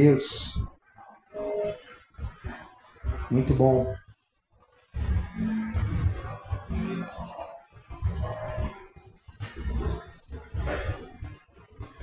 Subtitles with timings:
[0.00, 0.64] Deus.
[3.30, 3.94] Muito bom.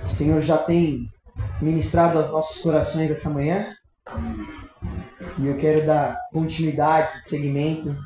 [0.04, 1.10] O Senhor já tem
[1.60, 3.74] ministrado aos nossos corações essa manhã.
[5.40, 7.96] E eu quero dar continuidade, segmento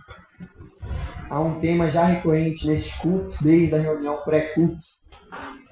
[1.28, 4.86] a um tema já recorrente nesses cultos, desde a reunião pré-culto,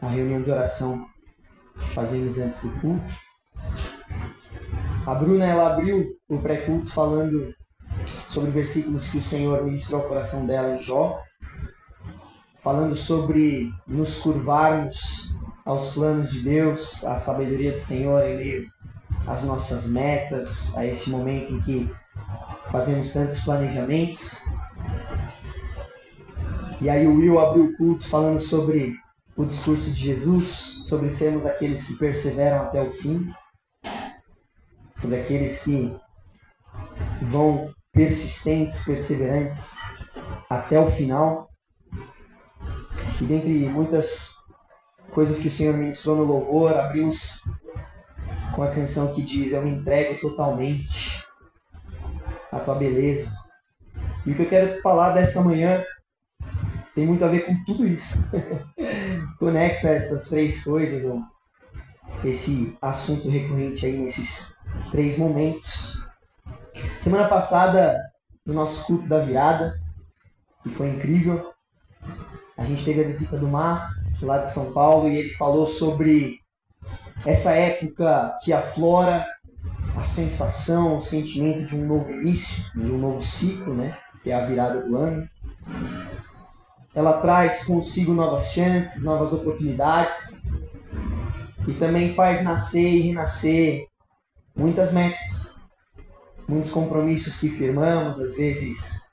[0.00, 1.06] a reunião de oração
[1.78, 3.29] que fazemos antes do culto.
[5.10, 7.52] A Bruna ela abriu o pré-culto falando
[8.06, 11.20] sobre versículos que o Senhor ministrou ao coração dela em Jó,
[12.62, 18.70] falando sobre nos curvarmos aos planos de Deus, à sabedoria do Senhor em meio
[19.26, 21.90] às nossas metas, a esse momento em que
[22.70, 24.48] fazemos tantos planejamentos.
[26.80, 28.94] E aí o Will abriu o culto falando sobre
[29.36, 33.26] o discurso de Jesus, sobre sermos aqueles que perseveram até o fim,
[35.00, 35.96] sobre aqueles que
[37.22, 39.78] vão persistentes, perseverantes
[40.48, 41.48] até o final.
[43.20, 44.36] E dentre muitas
[45.12, 47.50] coisas que o Senhor ministrou no louvor, abrimos
[48.54, 51.24] com a canção que diz: Eu me entrego totalmente
[52.52, 53.30] à tua beleza.
[54.26, 55.82] E o que eu quero falar dessa manhã
[56.94, 58.18] tem muito a ver com tudo isso.
[59.38, 61.18] Conecta essas três coisas,
[62.24, 64.54] esse assunto recorrente aí nesses
[64.90, 66.04] três momentos.
[67.00, 67.98] Semana passada,
[68.44, 69.74] no nosso culto da virada,
[70.62, 71.52] que foi incrível,
[72.56, 73.90] a gente teve a visita do Mar,
[74.22, 76.38] lá de São Paulo, e ele falou sobre
[77.26, 79.26] essa época que aflora
[79.96, 83.96] a sensação, o sentimento de um novo início, de um novo ciclo, né?
[84.22, 85.28] Que é a virada do ano.
[86.94, 90.52] Ela traz consigo novas chances, novas oportunidades
[91.66, 93.86] e também faz nascer e renascer
[94.60, 95.58] muitas metas,
[96.46, 99.08] muitos compromissos que firmamos, às vezes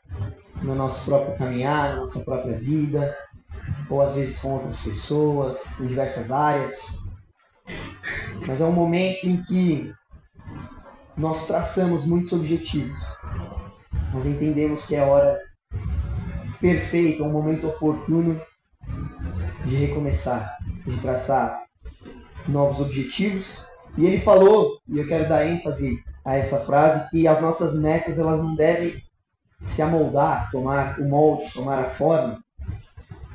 [0.61, 3.15] no nosso próprio caminhar, na nossa própria vida,
[3.89, 7.07] ou às vezes com outras pessoas, em diversas áreas.
[8.45, 9.93] Mas é um momento em que
[11.15, 13.17] nós traçamos muitos objetivos.
[14.13, 15.39] Nós entendemos que é hora
[16.59, 18.41] perfeito, um momento oportuno
[19.65, 21.63] de recomeçar, de traçar
[22.49, 23.76] novos objetivos.
[23.97, 28.19] E ele falou, e eu quero dar ênfase a essa frase, que as nossas metas
[28.19, 29.01] elas não devem
[29.65, 32.39] se amoldar, tomar o molde, tomar a forma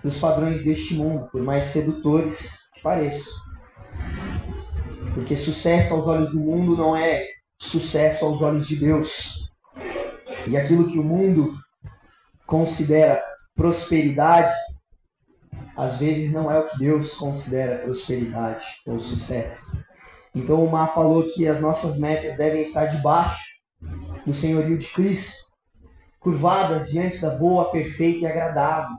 [0.04, 3.42] dos padrões deste mundo, por mais sedutores que pareçam.
[5.14, 7.26] Porque sucesso aos olhos do mundo não é
[7.58, 9.50] sucesso aos olhos de Deus.
[10.48, 11.54] E aquilo que o mundo
[12.46, 13.22] considera
[13.54, 14.52] prosperidade,
[15.76, 19.76] às vezes não é o que Deus considera prosperidade ou sucesso.
[20.34, 23.60] Então o Mar falou que as nossas metas devem estar debaixo
[24.26, 25.50] do senhorio de Cristo,
[26.19, 28.97] curvadas diante da boa, perfeita e agradável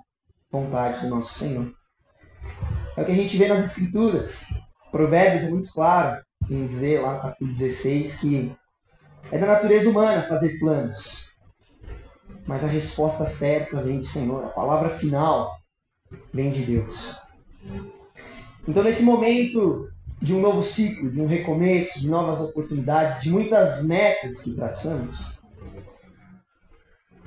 [0.51, 1.73] vontade do nosso Senhor.
[2.95, 4.47] É o que a gente vê nas Escrituras.
[4.91, 8.55] Provérbios é muito claro em dizer lá no capítulo 16 que
[9.31, 11.31] é da natureza humana fazer planos,
[12.45, 15.57] mas a resposta certa vem do Senhor, a palavra final
[16.33, 17.17] vem de Deus.
[18.67, 19.89] Então, nesse momento
[20.23, 25.37] de um novo ciclo, de um recomeço, de novas oportunidades, de muitas metas que traçamos,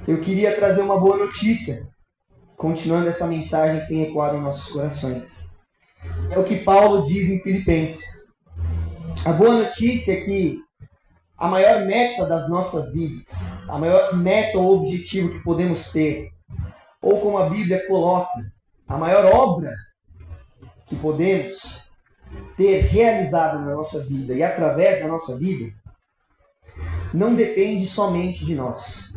[0.08, 1.86] eu queria trazer uma boa notícia,
[2.56, 5.54] continuando essa mensagem que tem ecoado em nossos corações.
[6.30, 8.34] É o que Paulo diz em Filipenses.
[9.26, 10.58] A boa notícia é que
[11.36, 16.30] a maior meta das nossas vidas, a maior meta ou objetivo que podemos ter,
[17.02, 18.40] ou como a Bíblia coloca,
[18.88, 19.74] a maior obra
[20.86, 21.85] que podemos
[22.56, 25.72] ter realizado na nossa vida e através da nossa vida,
[27.12, 29.12] não depende somente de nós.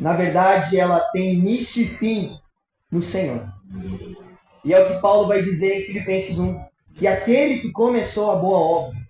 [0.00, 2.38] Na verdade, ela tem início e fim
[2.90, 3.46] no Senhor.
[4.64, 6.60] E é o que Paulo vai dizer em Filipenses 1,
[6.94, 9.08] que aquele que começou a boa obra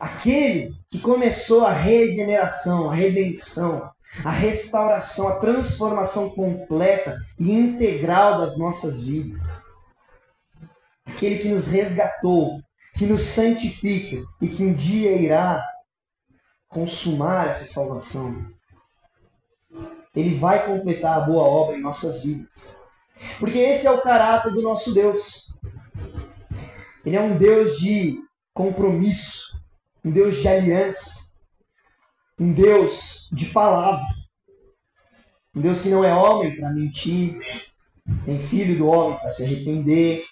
[0.00, 3.90] Aquele que começou a regeneração, a redenção,
[4.24, 9.69] a restauração, a transformação completa e integral das nossas vidas.
[11.12, 12.60] Aquele que nos resgatou,
[12.94, 15.64] que nos santifica e que um dia irá
[16.68, 18.46] consumar essa salvação.
[20.14, 22.80] Ele vai completar a boa obra em nossas vidas.
[23.38, 25.54] Porque esse é o caráter do nosso Deus.
[27.04, 28.18] Ele é um Deus de
[28.52, 29.60] compromisso
[30.04, 31.34] um Deus de aliança,
[32.38, 34.04] um Deus de palavra.
[35.54, 37.38] Um Deus que não é homem para mentir,
[38.26, 40.24] nem filho do homem para se arrepender.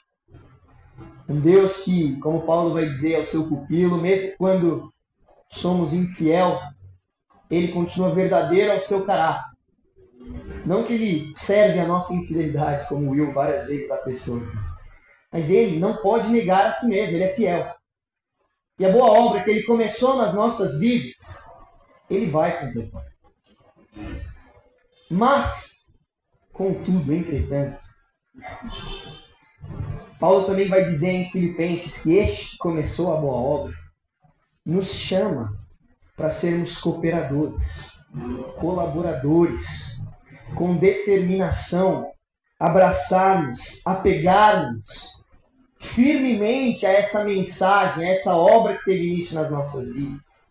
[1.29, 4.93] Um Deus que, como Paulo vai dizer ao seu pupilo, mesmo quando
[5.51, 6.59] somos infiel,
[7.51, 9.53] ele continua verdadeiro ao seu caráter.
[10.65, 14.41] Não que ele serve a nossa infidelidade, como Will várias vezes apressou,
[15.31, 17.75] mas ele não pode negar a si mesmo, ele é fiel.
[18.79, 21.51] E a boa obra que ele começou nas nossas vidas,
[22.09, 23.05] ele vai completar.
[25.11, 25.91] Mas,
[26.53, 27.83] contudo, entretanto,
[30.19, 33.75] Paulo também vai dizer em Filipenses que este que começou a boa obra
[34.65, 35.57] nos chama
[36.17, 38.01] para sermos cooperadores,
[38.59, 40.03] colaboradores,
[40.57, 42.11] com determinação,
[42.59, 45.23] abraçarmos, apegarmos
[45.81, 50.49] firmemente a essa mensagem, a essa obra que teve início nas nossas vidas.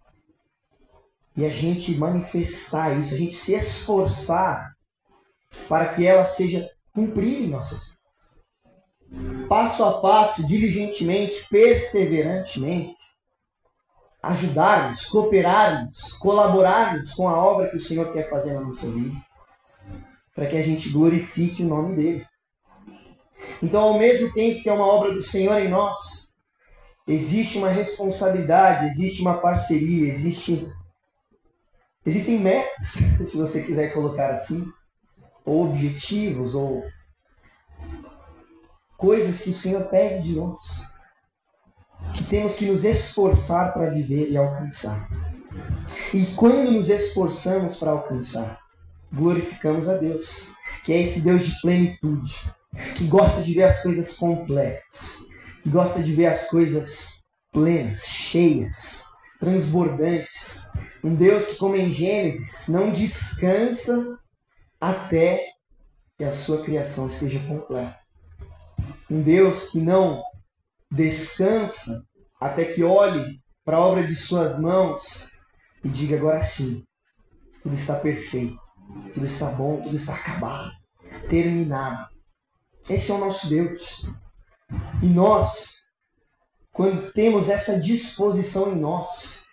[1.35, 4.73] E a gente manifestar isso, a gente se esforçar
[5.67, 7.96] para que ela seja cumprida em nossas vidas.
[9.47, 12.97] Passo a passo, diligentemente, perseverantemente,
[14.21, 19.15] ajudarmos, cooperarmos, colaborarmos com a obra que o Senhor quer fazer na nossa vida,
[20.35, 22.27] para que a gente glorifique o nome dele.
[23.63, 26.35] Então, ao mesmo tempo que é uma obra do Senhor em nós,
[27.07, 30.69] existe uma responsabilidade, existe uma parceria, existe
[32.05, 32.87] existem metas,
[33.25, 34.65] se você quiser colocar assim,
[35.45, 36.83] ou objetivos, ou
[38.97, 40.93] coisas que o Senhor pede de nós,
[42.13, 45.07] que temos que nos esforçar para viver e alcançar.
[46.13, 48.59] E quando nos esforçamos para alcançar,
[49.13, 52.35] glorificamos a Deus, que é esse Deus de plenitude,
[52.95, 55.19] que gosta de ver as coisas completas,
[55.61, 59.05] que gosta de ver as coisas plenas, cheias,
[59.39, 60.71] transbordantes.
[61.03, 64.17] Um Deus que, como em Gênesis, não descansa
[64.79, 65.43] até
[66.17, 68.06] que a sua criação esteja completa.
[69.09, 70.21] Um Deus que não
[70.91, 72.03] descansa
[72.39, 75.37] até que olhe para a obra de suas mãos
[75.83, 76.83] e diga agora sim,
[77.61, 78.57] tudo está perfeito,
[79.13, 80.71] tudo está bom, tudo está acabado,
[81.29, 82.07] terminado.
[82.89, 84.05] Esse é o nosso Deus.
[85.01, 85.83] E nós,
[86.71, 89.45] quando temos essa disposição em nós,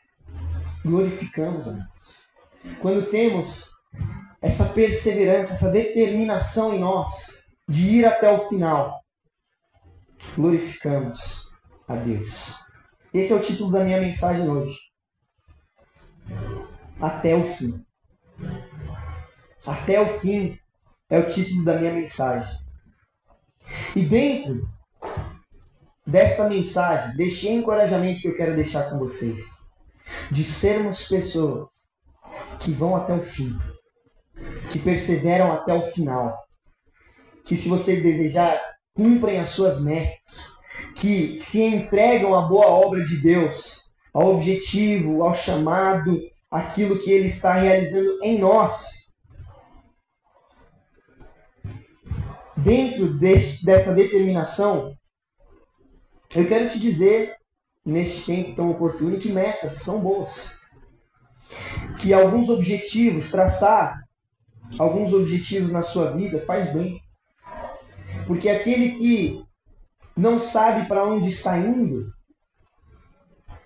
[0.85, 2.79] glorificamos a Deus.
[2.81, 3.71] Quando temos
[4.41, 9.04] essa perseverança, essa determinação em nós de ir até o final,
[10.37, 11.51] glorificamos
[11.89, 12.65] a Deus.
[13.13, 14.79] Esse é o título da minha mensagem hoje.
[17.01, 17.85] Até o fim.
[19.67, 20.59] Até o fim
[21.09, 22.59] é o título da minha mensagem.
[23.95, 24.69] E dentro
[26.07, 29.47] desta mensagem, deste encorajamento que eu quero deixar com vocês,
[30.31, 31.69] de sermos pessoas
[32.61, 33.57] que vão até o fim,
[34.71, 36.37] que perseveram até o final,
[37.45, 38.61] que se você desejar,
[38.95, 40.55] cumprem as suas metas,
[40.95, 46.19] que se entregam à boa obra de Deus, ao objetivo, ao chamado,
[46.51, 49.05] aquilo que Ele está realizando em nós
[52.65, 54.97] dentro deste, dessa determinação,
[56.35, 57.37] eu quero te dizer,
[57.85, 60.59] neste tempo tão oportuno, que metas são boas.
[62.01, 64.03] Que alguns objetivos, traçar
[64.79, 67.01] alguns objetivos na sua vida faz bem.
[68.27, 69.45] Porque aquele que
[70.17, 72.13] não sabe para onde está indo,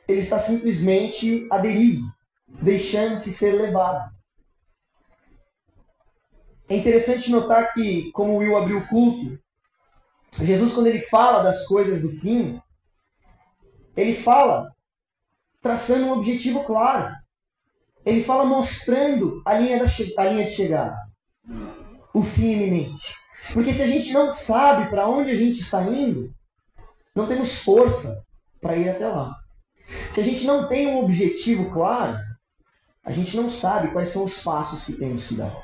[0.07, 2.07] ele está simplesmente à deriva,
[2.47, 4.11] deixando-se ser levado.
[6.69, 9.39] É interessante notar que, como Will abriu o culto,
[10.33, 12.61] Jesus, quando ele fala das coisas do fim,
[13.97, 14.73] ele fala
[15.61, 17.15] traçando um objetivo claro.
[18.05, 19.87] Ele fala mostrando a linha, da,
[20.17, 20.97] a linha de chegada,
[22.15, 23.15] o fim iminente.
[23.53, 26.33] Porque se a gente não sabe para onde a gente está indo,
[27.15, 28.25] não temos força
[28.61, 29.35] para ir até lá.
[30.11, 32.19] Se a gente não tem um objetivo claro,
[33.05, 35.57] a gente não sabe quais são os passos que temos que dar.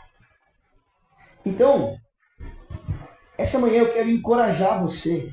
[1.44, 1.96] Então,
[3.36, 5.30] essa manhã eu quero encorajar você,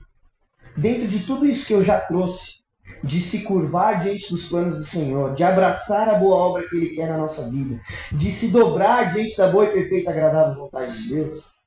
[0.76, 2.62] dentro de tudo isso que eu já trouxe,
[3.04, 6.96] de se curvar diante dos planos do Senhor, de abraçar a boa obra que Ele
[6.96, 7.80] quer na nossa vida,
[8.12, 11.61] de se dobrar diante da boa e perfeita agradável vontade de Deus.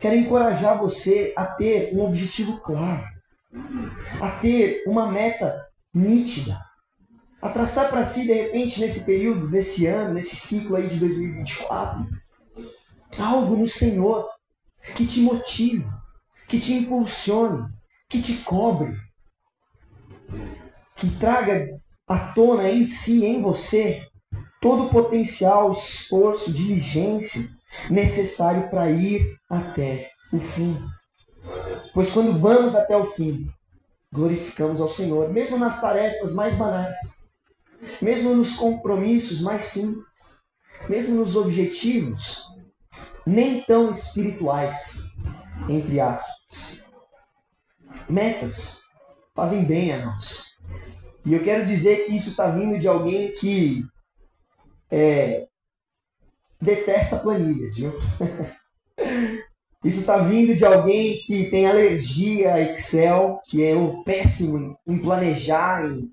[0.00, 3.04] Quero encorajar você a ter um objetivo claro,
[4.20, 6.60] a ter uma meta nítida,
[7.42, 12.06] a traçar para si, de repente, nesse período, nesse ano, nesse ciclo aí de 2024,
[13.18, 14.28] algo no Senhor
[14.94, 15.86] que te motive,
[16.46, 17.68] que te impulsione,
[18.08, 18.96] que te cobre,
[20.94, 21.68] que traga
[22.06, 24.00] à tona em si, em você,
[24.60, 27.57] todo o potencial, esforço, diligência
[27.90, 30.78] necessário para ir até o fim.
[31.94, 33.50] Pois quando vamos até o fim,
[34.12, 36.96] glorificamos ao Senhor, mesmo nas tarefas mais banais,
[38.02, 40.04] mesmo nos compromissos mais simples,
[40.88, 42.46] mesmo nos objetivos
[43.26, 45.14] nem tão espirituais,
[45.68, 46.84] entre aspas.
[48.08, 48.82] Metas
[49.34, 50.56] fazem bem a nós.
[51.24, 53.82] E eu quero dizer que isso está vindo de alguém que
[54.90, 55.46] é,
[56.60, 57.92] detesta planilhas, viu?
[59.84, 64.98] Isso está vindo de alguém que tem alergia a Excel, que é o péssimo em
[64.98, 66.10] planejar, em,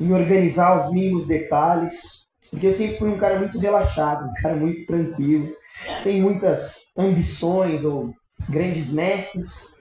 [0.00, 2.26] em organizar os mínimos detalhes.
[2.50, 5.54] Porque eu sempre fui um cara muito relaxado, um cara muito tranquilo,
[5.98, 8.12] sem muitas ambições ou
[8.48, 9.78] grandes metas.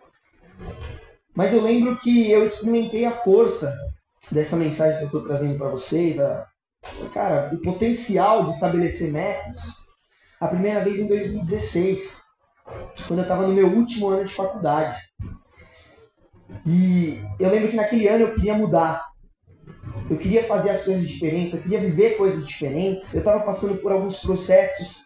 [1.34, 3.76] Mas eu lembro que eu experimentei a força
[4.32, 6.46] dessa mensagem que eu estou trazendo para vocês, a,
[7.14, 9.87] cara, o potencial de estabelecer metas,
[10.40, 12.26] a primeira vez em 2016,
[13.08, 14.98] quando eu estava no meu último ano de faculdade.
[16.66, 19.04] E eu lembro que naquele ano eu queria mudar.
[20.10, 23.14] Eu queria fazer as coisas diferentes, eu queria viver coisas diferentes.
[23.14, 25.06] Eu estava passando por alguns processos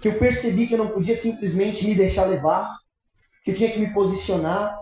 [0.00, 2.76] que eu percebi que eu não podia simplesmente me deixar levar,
[3.44, 4.78] que eu tinha que me posicionar.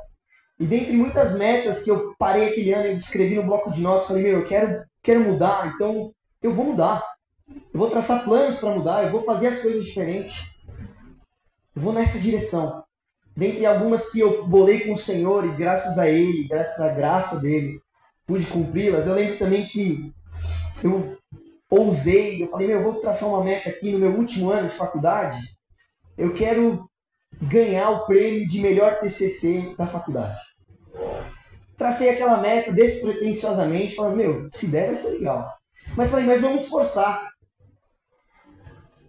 [0.59, 4.09] E dentre muitas metas que eu parei aquele ano, eu escrevi no bloco de notas,
[4.09, 7.05] falei, meu, eu quero, quero mudar, então eu vou mudar.
[7.73, 10.53] Eu vou traçar planos para mudar, eu vou fazer as coisas diferentes.
[11.75, 12.83] Eu vou nessa direção.
[13.37, 17.41] Dentre algumas que eu bolei com o Senhor e graças a Ele, graças à graça
[17.41, 17.81] dele,
[18.27, 19.07] pude cumpri-las.
[19.07, 20.13] Eu lembro também que
[20.85, 21.17] eu
[21.71, 24.75] ousei, eu falei, meu, eu vou traçar uma meta aqui no meu último ano de
[24.75, 25.41] faculdade.
[26.19, 26.87] Eu quero
[27.41, 30.39] ganhar o prêmio de melhor TCC da faculdade.
[31.79, 35.51] Tracei aquela meta despretensiosamente, falando, meu, se der vai ser legal.
[35.97, 37.32] Mas falei, mas vamos esforçar.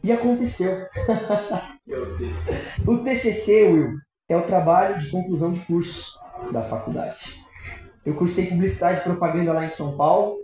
[0.03, 0.86] E aconteceu.
[2.86, 6.19] o TCC, Will, é o trabalho de conclusão de curso
[6.51, 7.41] da faculdade.
[8.05, 10.43] Eu cursei publicidade e propaganda lá em São Paulo.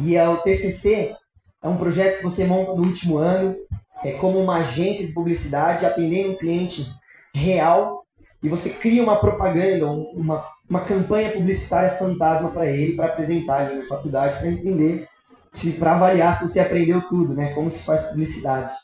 [0.00, 1.14] E é o TCC
[1.62, 3.56] é um projeto que você monta no último ano,
[4.04, 6.86] é como uma agência de publicidade, atendendo um cliente
[7.34, 8.04] real.
[8.40, 13.80] E você cria uma propaganda, uma, uma campanha publicitária fantasma para ele, para apresentar ali
[13.80, 15.08] na faculdade, para entender
[15.50, 17.52] se para avaliar se você aprendeu tudo, né?
[17.54, 18.74] Como se faz publicidade.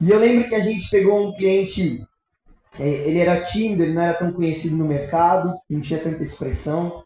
[0.00, 2.06] E eu lembro que a gente pegou um cliente,
[2.78, 7.02] é, ele era tímido, ele não era tão conhecido no mercado, não tinha tanta expressão,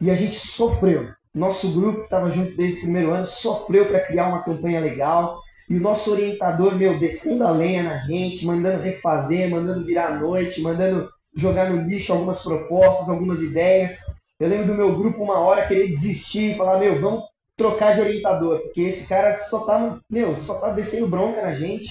[0.00, 1.08] e a gente sofreu.
[1.32, 5.40] Nosso grupo estava junto desde o primeiro ano sofreu para criar uma campanha legal.
[5.68, 10.18] E o nosso orientador, meu, descendo a lenha na gente, mandando refazer, mandando virar a
[10.18, 13.98] noite, mandando jogar no lixo algumas propostas, algumas ideias.
[14.38, 17.24] Eu lembro do meu grupo uma hora querer desistir e falar, meu, vamos
[17.56, 21.90] trocar de orientador, porque esse cara só tá, meu, só tá descendo bronca na gente.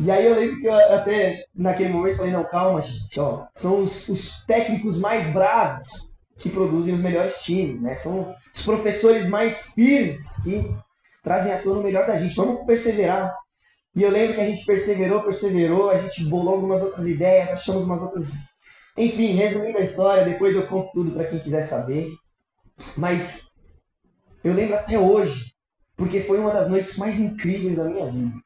[0.00, 3.80] E aí eu lembro que eu até naquele momento falei, não, calma, gente, ó, são
[3.80, 7.94] os, os técnicos mais bravos que produzem os melhores times, né?
[7.94, 10.74] São os professores mais firmes que
[11.22, 12.34] trazem à tona o melhor da gente.
[12.34, 13.34] Vamos perseverar.
[13.94, 17.84] E eu lembro que a gente perseverou, perseverou, a gente bolou algumas outras ideias, achamos
[17.84, 18.32] umas outras.
[18.96, 22.08] Enfim, resumindo a história, depois eu conto tudo para quem quiser saber.
[22.96, 23.49] Mas
[24.42, 25.52] eu lembro até hoje,
[25.96, 28.36] porque foi uma das noites mais incríveis da minha vida.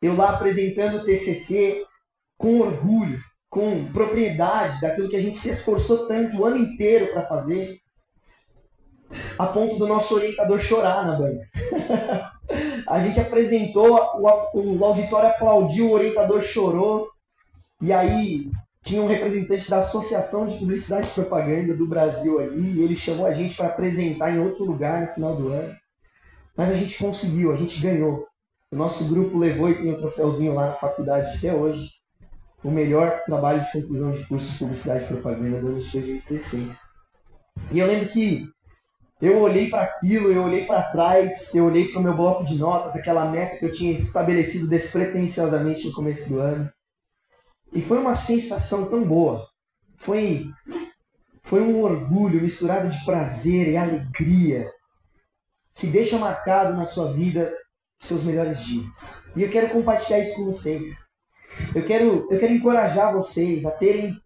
[0.00, 1.84] Eu lá apresentando o TCC
[2.38, 7.26] com orgulho, com propriedade daquilo que a gente se esforçou tanto o ano inteiro para
[7.26, 7.78] fazer,
[9.38, 11.50] a ponto do nosso orientador chorar na banca.
[12.88, 13.98] a gente apresentou,
[14.54, 17.10] o, o auditório aplaudiu, o orientador chorou,
[17.82, 18.50] e aí
[18.82, 23.26] tinha um representante da Associação de Publicidade e Propaganda do Brasil ali, e ele chamou
[23.26, 25.76] a gente para apresentar em outro lugar no final do ano.
[26.56, 28.26] Mas a gente conseguiu, a gente ganhou.
[28.72, 31.90] O nosso grupo levou e tem um troféuzinho lá na faculdade até hoje.
[32.62, 36.68] O melhor trabalho de conclusão de curso de Publicidade e Propaganda do ano de 2016.
[37.72, 38.44] E eu lembro que
[39.20, 42.58] eu olhei para aquilo, eu olhei para trás, eu olhei para o meu bloco de
[42.58, 46.70] notas, aquela meta que eu tinha estabelecido despretensiosamente no começo do ano.
[47.72, 49.48] E foi uma sensação tão boa.
[49.96, 50.46] Foi,
[51.42, 54.72] foi um orgulho misturado de prazer e alegria
[55.74, 57.56] que deixa marcado na sua vida
[58.00, 59.28] seus melhores dias.
[59.36, 61.10] E eu quero compartilhar isso com vocês.
[61.74, 64.20] Eu quero, eu quero encorajar vocês a terem,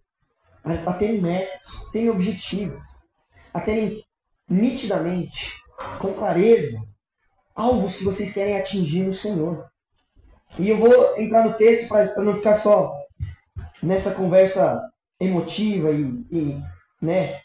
[0.63, 2.87] a, a terem metas, terem objetivos,
[3.53, 4.05] a terem
[4.49, 5.61] nitidamente,
[5.99, 6.79] com clareza,
[7.55, 9.67] alvos que vocês querem atingir no Senhor.
[10.59, 13.03] E eu vou entrar no texto para não ficar só
[13.85, 14.81] nessa conversa
[15.21, 16.62] emotiva e, e
[17.00, 17.41] né,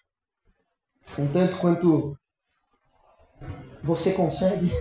[1.18, 2.18] um tanto quanto
[3.84, 4.72] você consegue.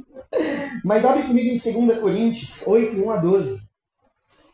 [0.84, 3.68] Mas abre comigo em 2 Coríntios 8, 1 a 12.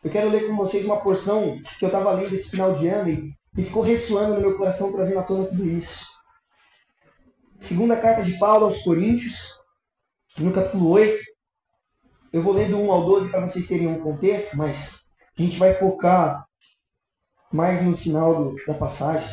[0.03, 3.09] Eu quero ler com vocês uma porção que eu estava lendo esse final de ano
[3.09, 6.05] e, e ficou ressoando no meu coração, trazendo à tona tudo isso.
[7.59, 9.55] Segunda carta de Paulo aos Coríntios,
[10.37, 11.23] no capítulo 8.
[12.31, 15.05] Eu vou ler do 1 ao 12 para vocês terem um contexto, mas
[15.37, 16.45] a gente vai focar
[17.51, 19.29] mais no final do, da passagem.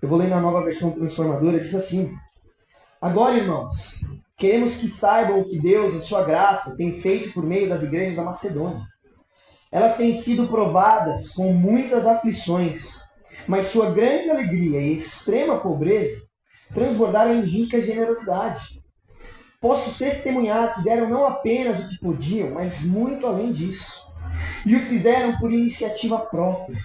[0.00, 2.14] Eu vou ler na nova versão transformadora, diz assim:
[3.00, 4.00] Agora, irmãos,
[4.36, 8.16] queremos que saibam o que Deus, em sua graça, tem feito por meio das igrejas
[8.16, 8.82] da Macedônia.
[9.70, 13.10] Elas têm sido provadas com muitas aflições,
[13.46, 16.28] mas sua grande alegria e extrema pobreza
[16.72, 18.82] transbordaram em rica generosidade.
[19.60, 24.03] Posso testemunhar que deram não apenas o que podiam, mas muito além disso.
[24.64, 26.78] E o fizeram por iniciativa própria.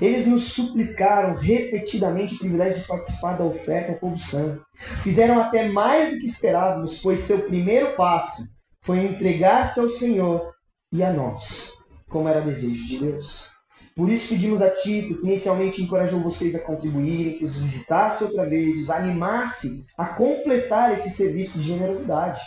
[0.00, 4.64] Eles nos suplicaram repetidamente o privilégio de participar da oferta ao povo santo.
[5.02, 10.52] Fizeram até mais do que esperávamos, pois seu primeiro passo foi entregar-se ao Senhor
[10.92, 13.50] e a nós como era desejo de Deus.
[13.96, 18.48] Por isso pedimos a Tito, que inicialmente encorajou vocês a contribuírem, que os visitasse outra
[18.48, 22.40] vez, os animasse a completar esse serviço de generosidade.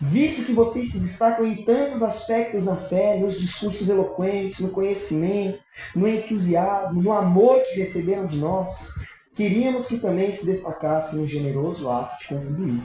[0.00, 5.60] Visto que vocês se destacam em tantos aspectos na fé, nos discursos eloquentes, no conhecimento,
[5.94, 8.94] no entusiasmo, no amor que receberam de nós,
[9.34, 12.82] queríamos que também se destacassem no generoso ato de contribuir.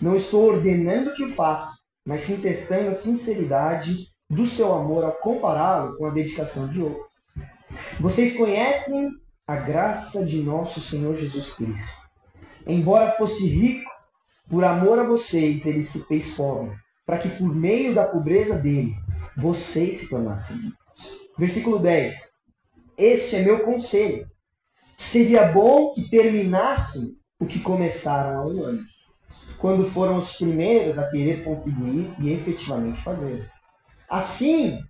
[0.00, 5.12] Não estou ordenando que o faça, mas sim testando a sinceridade do seu amor ao
[5.12, 7.06] compará-lo com a dedicação de outro.
[8.00, 9.10] Vocês conhecem
[9.46, 11.98] a graça de nosso Senhor Jesus Cristo.
[12.66, 13.90] Embora fosse rico,
[14.48, 16.74] por amor a vocês ele se fez pobre,
[17.04, 18.94] para que por meio da pobreza dele
[19.36, 21.28] vocês se tornassem ricos.
[21.38, 22.38] Versículo 10.
[22.96, 24.28] Este é meu conselho.
[24.96, 28.82] Seria bom que terminassem o que começaram há um ano,
[29.58, 33.48] quando foram os primeiros a querer contribuir e efetivamente fazer.
[34.08, 34.80] Assim,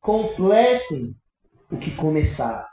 [0.00, 1.14] completem
[1.70, 2.64] o que começaram.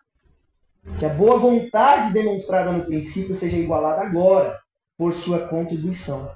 [0.97, 4.57] Que a boa vontade demonstrada no princípio seja igualada agora
[4.97, 6.31] por sua contribuição.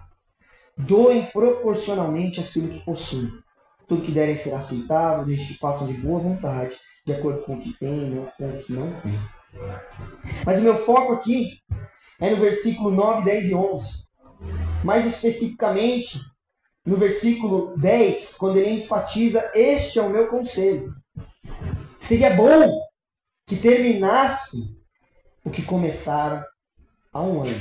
[0.78, 3.32] Doem proporcionalmente aquilo que possuem.
[3.88, 7.60] Tudo que derem será aceitável, desde que façam de boa vontade, de acordo com o
[7.60, 9.19] que têm, não com o que não têm.
[10.45, 11.60] Mas o meu foco aqui
[12.19, 14.06] é no versículo 9, 10 e 11.
[14.84, 16.17] Mais especificamente,
[16.86, 20.95] no versículo 10, quando ele enfatiza: Este é o meu conselho.
[22.00, 22.82] Seria bom
[23.45, 24.58] que terminasse
[25.43, 26.43] o que começaram
[27.12, 27.60] há um ano.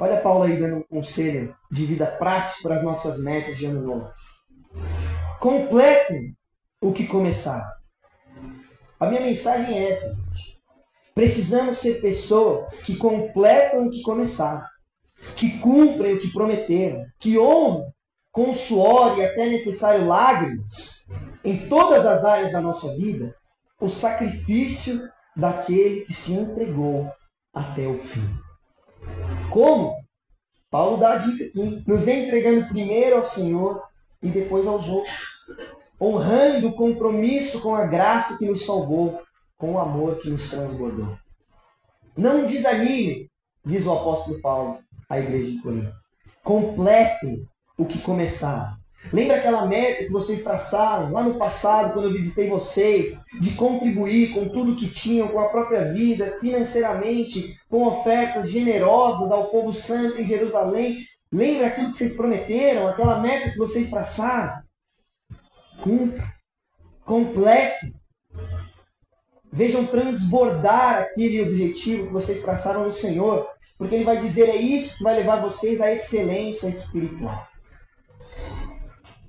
[0.00, 3.82] Olha Paulo aí dando um conselho de vida prática para as nossas metas de ano
[3.82, 4.10] novo.
[5.38, 6.34] Completem
[6.80, 7.70] o que começaram.
[8.98, 10.18] A minha mensagem é essa.
[11.14, 14.64] Precisamos ser pessoas que completam o que começaram
[15.36, 17.92] que cumprem o que prometeram, que honram
[18.32, 21.04] com suor e até necessário lágrimas,
[21.44, 23.34] em todas as áreas da nossa vida,
[23.80, 27.10] o sacrifício daquele que se entregou
[27.52, 28.28] até o fim.
[29.50, 29.96] Como?
[30.70, 33.82] Paulo dá a dica aqui, nos entregando primeiro ao Senhor
[34.22, 35.14] e depois aos outros,
[36.00, 39.20] honrando o compromisso com a graça que nos salvou,
[39.58, 41.18] com o amor que nos transbordou.
[42.16, 43.28] Não desanime,
[43.64, 45.92] diz o apóstolo Paulo, a igreja de Corinto.
[46.42, 48.79] Completem o que começaram.
[49.12, 54.32] Lembra aquela meta que vocês traçaram lá no passado, quando eu visitei vocês, de contribuir
[54.32, 60.20] com tudo que tinham, com a própria vida, financeiramente, com ofertas generosas ao povo santo
[60.20, 61.04] em Jerusalém?
[61.32, 64.62] Lembra aquilo que vocês prometeram, aquela meta que vocês traçaram?
[65.82, 66.32] Cumpra.
[67.04, 67.94] Complete.
[69.52, 73.48] Vejam transbordar aquele objetivo que vocês traçaram no Senhor.
[73.76, 77.49] Porque ele vai dizer: é isso que vai levar vocês à excelência espiritual.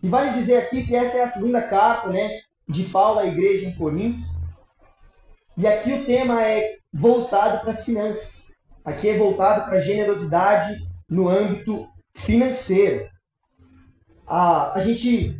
[0.02, 3.70] E vale dizer aqui que essa é a segunda carta né, de Paulo à igreja
[3.70, 4.20] em Corinto.
[5.58, 8.54] E aqui o tema é voltado para as finanças.
[8.84, 13.08] Aqui é voltado para a generosidade no âmbito financeiro.
[14.26, 15.40] A, a gente,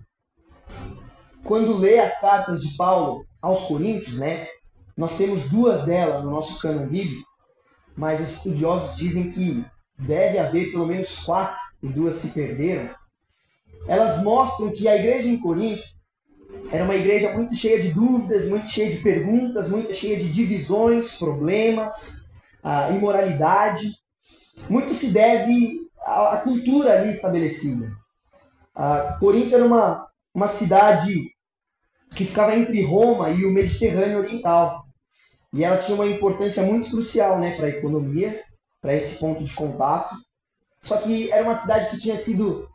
[1.44, 4.48] quando lê as cartas de Paulo aos Coríntios, né,
[4.96, 7.32] nós temos duas delas no nosso cânon bíblico
[7.96, 9.66] mas os estudiosos dizem que
[9.98, 12.94] deve haver pelo menos quatro e duas se perderam.
[13.88, 15.84] Elas mostram que a igreja em Corinto
[16.72, 21.18] era uma igreja muito cheia de dúvidas, muito cheia de perguntas, muito cheia de divisões,
[21.18, 22.30] problemas,
[22.96, 23.92] imoralidade.
[24.70, 27.92] Muito se deve à cultura ali estabelecida.
[28.76, 31.32] A Corinto era uma, uma cidade
[32.16, 34.86] que ficava entre Roma e o Mediterrâneo Oriental.
[35.54, 38.44] E ela tinha uma importância muito crucial né, para a economia,
[38.82, 40.16] para esse ponto de contato.
[40.80, 42.68] Só que era uma cidade que tinha sido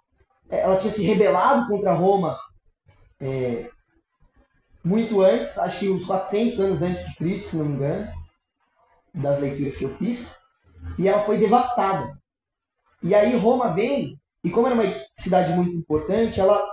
[0.49, 2.39] ela tinha se rebelado contra Roma
[3.21, 3.69] é,
[4.85, 8.09] muito antes, acho que uns 400 anos antes de Cristo, se não me engano,
[9.13, 10.39] das leituras que eu fiz,
[10.99, 12.17] e ela foi devastada.
[13.03, 16.65] E aí Roma vem, e como era uma cidade muito importante, ela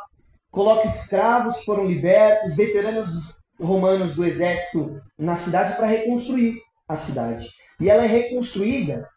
[0.52, 6.56] coloca escravos que foram libertos, veteranos romanos do exército na cidade para reconstruir
[6.88, 7.50] a cidade.
[7.80, 9.10] E ela é reconstruída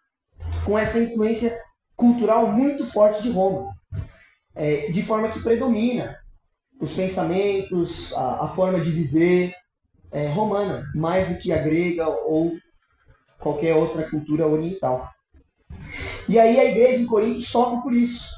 [0.64, 1.54] com essa influência
[1.94, 3.75] cultural muito forte de Roma,
[4.56, 6.16] é, de forma que predomina
[6.80, 9.52] os pensamentos, a, a forma de viver
[10.10, 12.52] é, romana, mais do que a grega ou
[13.38, 15.10] qualquer outra cultura oriental.
[16.28, 18.30] E aí a igreja em Corinto sofre por isso,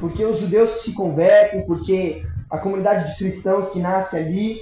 [0.00, 4.58] porque os judeus que se convertem, porque a comunidade de cristãos que nasce ali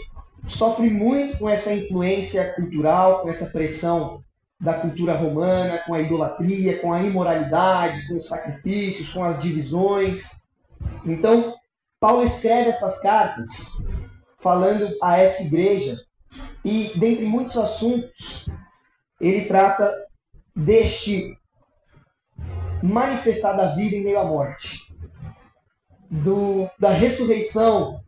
[0.48, 4.22] sofre muito com essa influência cultural, com essa pressão
[4.60, 10.48] da cultura romana, com a idolatria, com a imoralidade, com os sacrifícios, com as divisões.
[11.04, 11.54] Então,
[11.98, 13.82] Paulo escreve essas cartas
[14.38, 15.98] falando a essa igreja
[16.64, 18.48] e, dentre muitos assuntos,
[19.20, 19.92] ele trata
[20.54, 21.36] deste
[22.82, 24.78] manifestar da vida em meio à morte,
[26.10, 28.02] do, da ressurreição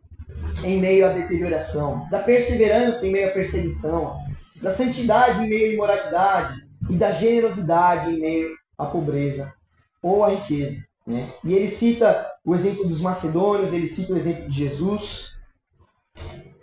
[0.63, 4.17] em meio à deterioração, da perseverança em meio à perseguição,
[4.61, 9.53] da santidade em meio à imoralidade e da generosidade em meio à pobreza
[10.01, 10.83] ou à riqueza.
[11.05, 11.33] Né?
[11.43, 15.35] E ele cita o exemplo dos macedônios, ele cita o exemplo de Jesus,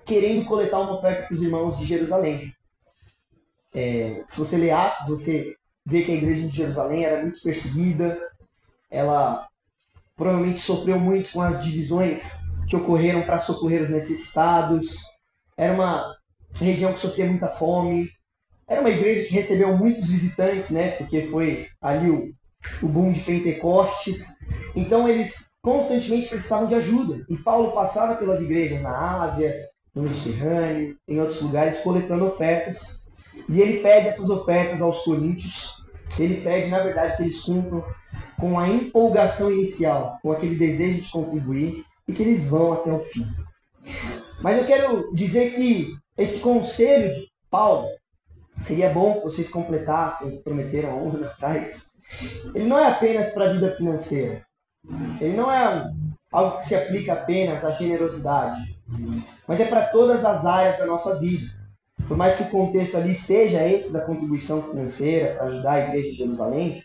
[0.04, 2.54] querendo coletar uma oferta para os irmãos de Jerusalém.
[3.74, 8.18] É, se você lê Atos, você vê que a igreja de Jerusalém era muito perseguida,
[8.90, 9.46] ela
[10.16, 14.96] provavelmente sofreu muito com as divisões que ocorreram para socorrer os necessitados,
[15.56, 16.16] era uma
[16.58, 18.08] região que sofria muita fome,
[18.66, 20.92] era uma igreja que recebeu muitos visitantes, né?
[20.92, 22.32] Porque foi ali o,
[22.82, 24.38] o boom de Pentecostes.
[24.74, 27.24] Então eles constantemente precisavam de ajuda.
[27.28, 29.54] E Paulo passava pelas igrejas na Ásia,
[29.94, 33.06] no Mediterrâneo, em outros lugares, coletando ofertas.
[33.48, 35.74] E ele pede essas ofertas aos coríntios.
[36.18, 37.84] Ele pede, na verdade, que eles cumpram
[38.38, 43.00] com a empolgação inicial, com aquele desejo de contribuir e que eles vão até o
[43.00, 43.26] fim.
[44.42, 47.88] Mas eu quero dizer que esse conselho de Paulo
[48.62, 51.90] seria bom que vocês completassem, prometeram há um ano atrás.
[52.54, 54.44] Ele não é apenas para a vida financeira.
[55.20, 55.90] Ele não é
[56.32, 58.76] algo que se aplica apenas à generosidade,
[59.46, 61.46] mas é para todas as áreas da nossa vida.
[62.08, 66.10] Por mais que o contexto ali seja esse da contribuição financeira para ajudar a igreja
[66.10, 66.82] de Jerusalém,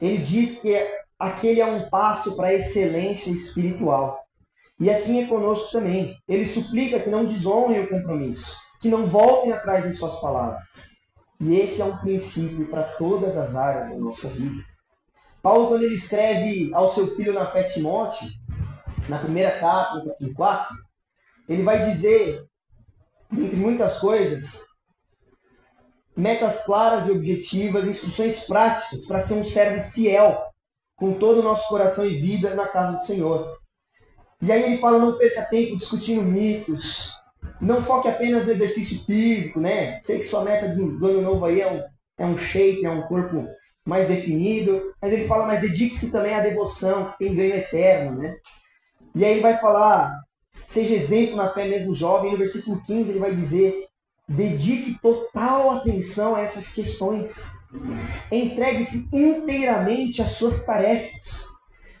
[0.00, 0.74] ele diz que
[1.18, 4.18] aquele é um passo para a excelência espiritual.
[4.80, 6.16] E assim é conosco também.
[6.26, 10.93] Ele suplica que não desonrem o compromisso, que não voltem atrás em suas palavras.
[11.40, 14.62] E esse é um princípio para todas as áreas da nossa vida.
[15.42, 18.28] Paulo, quando ele escreve ao seu filho na fé Timóteo,
[19.08, 20.76] na primeira carta, no capítulo 4,
[21.48, 22.46] ele vai dizer,
[23.30, 24.64] entre muitas coisas,
[26.16, 30.42] metas claras e objetivas, instruções práticas para ser um servo fiel,
[30.96, 33.58] com todo o nosso coração e vida na casa do Senhor.
[34.40, 37.12] E aí ele fala: não perca tempo discutindo mitos.
[37.60, 40.00] Não foque apenas no exercício físico, né?
[40.02, 41.82] Sei que sua meta do, do ano novo aí é um,
[42.18, 43.46] é um shape, é um corpo
[43.86, 44.92] mais definido.
[45.00, 48.36] Mas ele fala: mas dedique-se também à devoção, que tem ganho eterno, né?
[49.14, 50.12] E aí ele vai falar:
[50.50, 52.32] seja exemplo na fé mesmo jovem.
[52.32, 53.86] No versículo 15 ele vai dizer:
[54.28, 57.52] dedique total atenção a essas questões.
[58.30, 61.46] Entregue-se inteiramente às suas tarefas,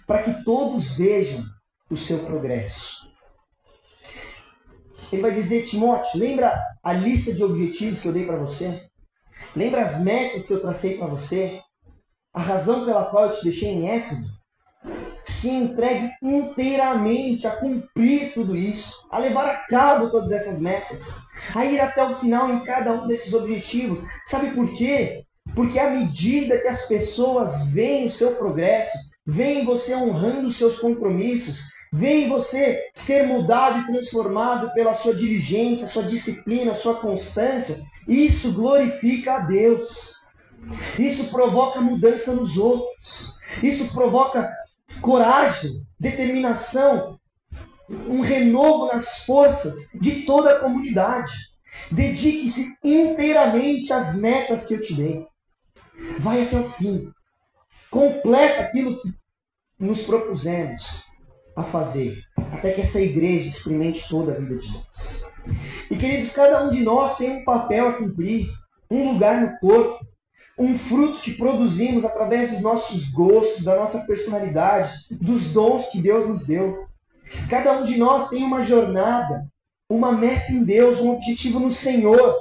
[0.06, 1.44] para que todos vejam
[1.90, 3.13] o seu progresso.
[5.14, 8.82] Ele vai dizer, Timóteo, lembra a lista de objetivos que eu dei para você?
[9.54, 11.60] Lembra as metas que eu tracei para você?
[12.34, 14.36] A razão pela qual eu te deixei em Éfeso?
[15.24, 21.64] Se entregue inteiramente a cumprir tudo isso, a levar a cabo todas essas metas, a
[21.64, 24.04] ir até o final em cada um desses objetivos.
[24.26, 25.24] Sabe por quê?
[25.54, 30.80] Porque à medida que as pessoas veem o seu progresso, veem você honrando os seus
[30.80, 37.76] compromissos, veem você ser mudado e transformado pela sua diligência, sua disciplina, sua constância,
[38.08, 40.20] isso glorifica a Deus.
[40.98, 43.38] Isso provoca mudança nos outros.
[43.62, 44.52] Isso provoca
[45.00, 47.16] coragem, determinação,
[47.88, 51.32] um renovo nas forças de toda a comunidade.
[51.92, 55.26] Dedique-se inteiramente às metas que eu te dei.
[56.18, 57.12] Vai até o fim.
[57.88, 59.12] Completa aquilo que
[59.78, 61.13] nos propusemos
[61.56, 65.24] a fazer, até que essa igreja experimente toda a vida de Deus.
[65.90, 68.48] E queridos, cada um de nós tem um papel a cumprir,
[68.90, 70.04] um lugar no corpo.
[70.56, 76.28] um fruto que produzimos através dos nossos gostos, da nossa personalidade, dos dons que Deus
[76.28, 76.86] nos deu.
[77.50, 79.48] Cada um de nós tem uma jornada,
[79.88, 82.36] uma meta em Deus, um objetivo no Senhor.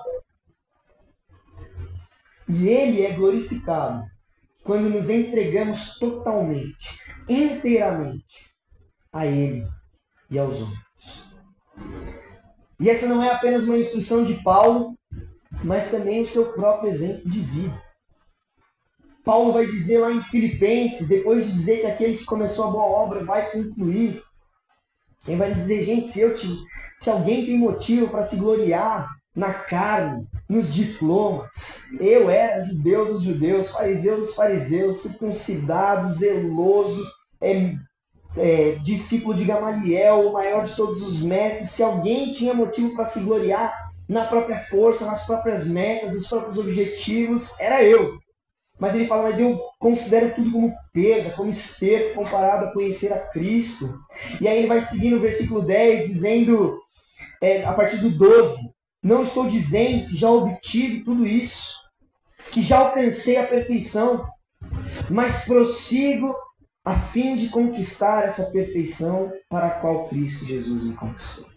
[2.48, 4.06] E Ele é glorificado
[4.64, 8.53] quando nos entregamos totalmente, inteiramente
[9.14, 9.66] a Ele
[10.30, 10.84] e aos outros.
[12.80, 14.98] E essa não é apenas uma instrução de Paulo,
[15.64, 17.82] mas também o seu próprio exemplo de vida.
[19.24, 22.84] Paulo vai dizer lá em Filipenses, depois de dizer que aquele que começou a boa
[22.84, 24.22] obra vai concluir,
[25.26, 26.48] ele vai dizer, gente, se, eu te,
[27.00, 33.24] se alguém tem motivo para se gloriar na carne, nos diplomas, eu era judeu dos
[33.24, 37.02] judeus, fariseu dos fariseus, circuncidado, zeloso,
[37.40, 37.74] é,
[38.36, 43.06] é, discípulo de Gamaliel, o maior de todos os mestres, se alguém tinha motivo para
[43.06, 48.18] se gloriar na própria força, nas próprias metas, nos próprios objetivos, era eu.
[48.80, 53.20] Mas ele fala, mas eu considero tudo como perda, como esterco comparado a conhecer a
[53.20, 53.98] Cristo.
[54.42, 56.80] E aí ele vai seguir no versículo 10, dizendo,
[57.42, 61.74] é, a partir do 12, não estou dizendo que já obtive tudo isso,
[62.52, 64.26] que já alcancei a perfeição,
[65.10, 66.34] mas prossigo
[66.86, 71.48] a fim de conquistar essa perfeição para a qual Cristo Jesus me conquistou.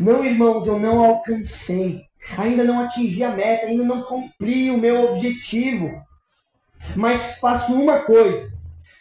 [0.00, 2.02] Não, irmãos, eu não alcancei,
[2.38, 6.02] ainda não atingi a meta, ainda não cumpri o meu objetivo,
[6.96, 8.58] mas faço uma coisa: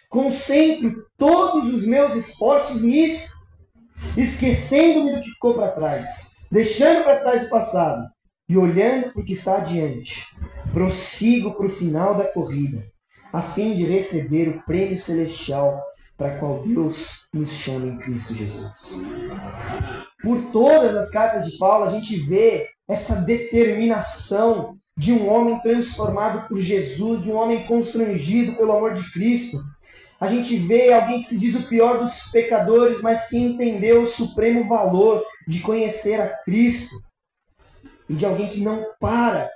[0.09, 3.39] concentro todos os meus esforços nisso,
[4.17, 8.09] esquecendo-me do que ficou para trás, deixando para trás o passado
[8.49, 10.25] e olhando para o que está adiante.
[10.73, 12.92] Prossigo para o final da corrida
[13.33, 15.83] a fim de receber o prêmio celestial
[16.15, 18.71] para qual Deus nos chama em Cristo Jesus.
[20.21, 26.47] Por todas as cartas de Paulo, a gente vê essa determinação de um homem transformado
[26.47, 29.57] por Jesus, de um homem constrangido pelo amor de Cristo.
[30.19, 34.07] A gente vê alguém que se diz o pior dos pecadores, mas que entendeu o
[34.07, 36.95] supremo valor de conhecer a Cristo.
[38.07, 39.49] E de alguém que não para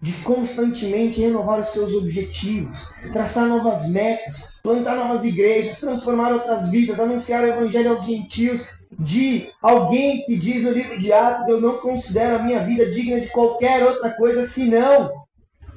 [0.00, 7.00] de constantemente renovar os seus objetivos, traçar novas metas, plantar novas igrejas, transformar outras vidas,
[7.00, 11.78] anunciar o evangelho aos gentios, de alguém que diz no livro de Atos: Eu não
[11.78, 15.12] considero a minha vida digna de qualquer outra coisa senão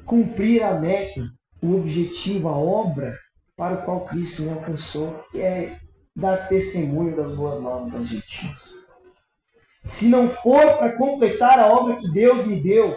[0.04, 1.20] cumprir a meta,
[1.60, 3.16] o objetivo, a obra
[3.56, 5.78] para o qual Cristo me alcançou, que é
[6.14, 8.74] dar testemunho das boas novas aos gentios.
[9.84, 12.96] Se não for para completar a obra que Deus me deu,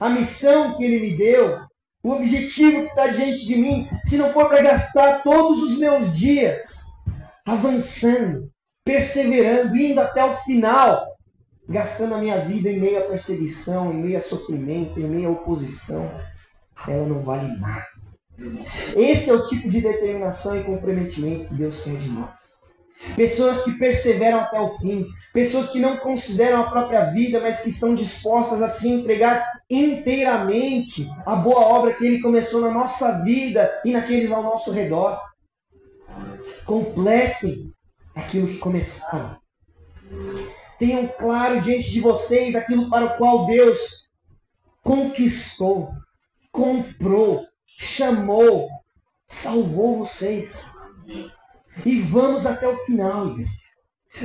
[0.00, 1.60] a missão que Ele me deu,
[2.02, 6.16] o objetivo que está diante de mim, se não for para gastar todos os meus
[6.16, 6.86] dias
[7.46, 8.50] avançando,
[8.82, 11.06] perseverando, indo até o final,
[11.68, 15.32] gastando a minha vida em meio à perseguição, em meio a sofrimento, em meio à
[15.32, 16.10] oposição,
[16.88, 17.86] ela não vale nada.
[18.96, 22.59] Esse é o tipo de determinação e comprometimento que Deus quer de nós
[23.16, 27.70] pessoas que perseveram até o fim, pessoas que não consideram a própria vida, mas que
[27.70, 33.80] estão dispostas a se entregar inteiramente à boa obra que Ele começou na nossa vida
[33.84, 35.20] e naqueles ao nosso redor.
[36.64, 37.72] Completem
[38.14, 39.38] aquilo que começaram.
[40.78, 44.10] Tenham claro diante de vocês aquilo para o qual Deus
[44.82, 45.90] conquistou,
[46.50, 47.46] comprou,
[47.78, 48.68] chamou,
[49.26, 50.74] salvou vocês.
[51.84, 53.50] E vamos até o final, igreja.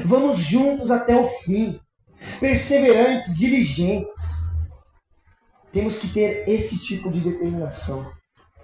[0.06, 1.80] Vamos juntos até o fim.
[2.40, 4.50] Perseverantes, diligentes.
[5.72, 8.12] Temos que ter esse tipo de determinação.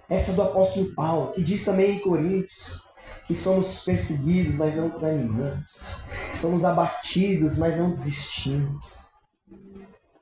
[0.10, 2.84] Essa do apóstolo Paulo, que diz também em Coríntios
[3.28, 6.04] que somos perseguidos, mas não desanimamos.
[6.34, 9.06] Somos abatidos, mas não desistimos.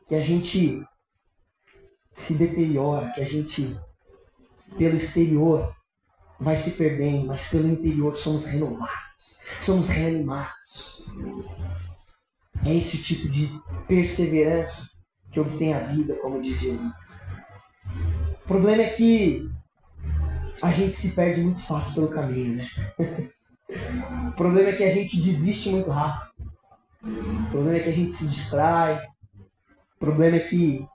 [0.05, 0.83] Que a gente
[2.11, 3.79] se deteriora, que a gente,
[4.77, 5.73] pelo exterior,
[6.39, 11.05] vai se perdendo, mas pelo interior somos renovados, somos reanimados.
[12.65, 13.49] É esse tipo de
[13.87, 14.91] perseverança
[15.31, 17.29] que obtém a vida, como diz Jesus.
[18.43, 19.49] O problema é que
[20.61, 22.69] a gente se perde muito fácil pelo caminho, né?
[24.29, 26.29] o problema é que a gente desiste muito rápido.
[27.03, 28.95] O problema é que a gente se distrai.
[29.95, 30.85] O problema é que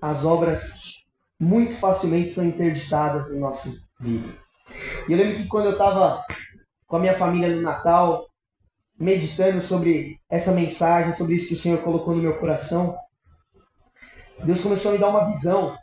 [0.00, 1.02] as obras
[1.38, 4.41] muito facilmente são interditadas em nossa vida.
[5.08, 6.24] E eu lembro que quando eu estava
[6.86, 8.26] com a minha família no Natal,
[8.98, 12.96] meditando sobre essa mensagem, sobre isso que o Senhor colocou no meu coração,
[14.44, 15.76] Deus começou a me dar uma visão,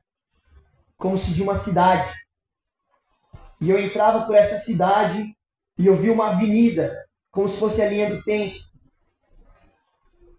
[0.97, 2.12] como se de uma cidade.
[3.62, 5.36] E eu entrava por essa cidade
[5.78, 6.95] e eu vi uma avenida,
[7.32, 8.56] como se fosse a linha do tempo.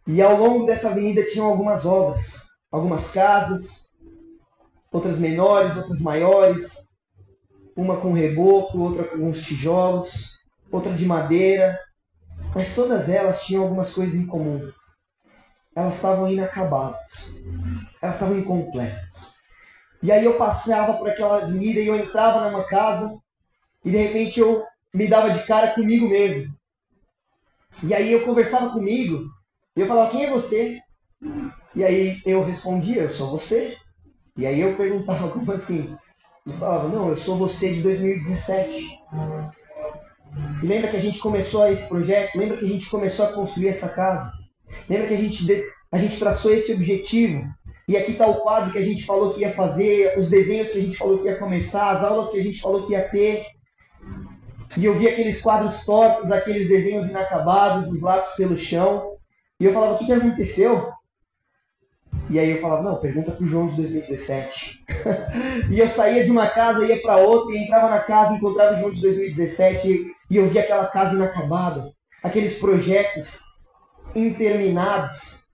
[0.06, 3.94] E ao longo dessa avenida tinham algumas obras, algumas casas,
[4.90, 6.89] outras menores, outras maiores,
[7.76, 10.38] uma com reboco, outra com uns tijolos,
[10.70, 11.78] outra de madeira,
[12.54, 14.70] mas todas elas tinham algumas coisas em comum.
[15.74, 17.34] Elas estavam inacabadas,
[18.02, 19.34] elas estavam incompletas.
[20.02, 23.20] E aí eu passava por aquela avenida e eu entrava numa casa
[23.84, 26.54] e de repente eu me dava de cara comigo mesmo.
[27.84, 29.24] E aí eu conversava comigo
[29.76, 30.80] e eu falava: Quem é você?
[31.74, 33.76] E aí eu respondia: Eu sou você.
[34.36, 35.96] E aí eu perguntava: Como assim?
[36.46, 38.98] E falava: Não, eu sou você de 2017.
[40.62, 42.38] E lembra que a gente começou esse projeto?
[42.38, 44.32] Lembra que a gente começou a construir essa casa?
[44.88, 47.44] Lembra que a gente, a gente traçou esse objetivo?
[47.88, 50.78] E aqui está o quadro que a gente falou que ia fazer, os desenhos que
[50.78, 53.44] a gente falou que ia começar, as aulas que a gente falou que ia ter.
[54.76, 59.16] E eu vi aqueles quadros tortos, aqueles desenhos inacabados, os lápis pelo chão.
[59.58, 60.89] E eu falava, o que, que aconteceu?
[62.30, 64.84] E aí eu falava, não, pergunta pro João de 2017.
[65.68, 68.78] e eu saía de uma casa, ia para outra, e entrava na casa, encontrava o
[68.78, 71.90] João de 2017, e eu via aquela casa inacabada,
[72.22, 73.42] aqueles projetos
[74.14, 75.48] interminados.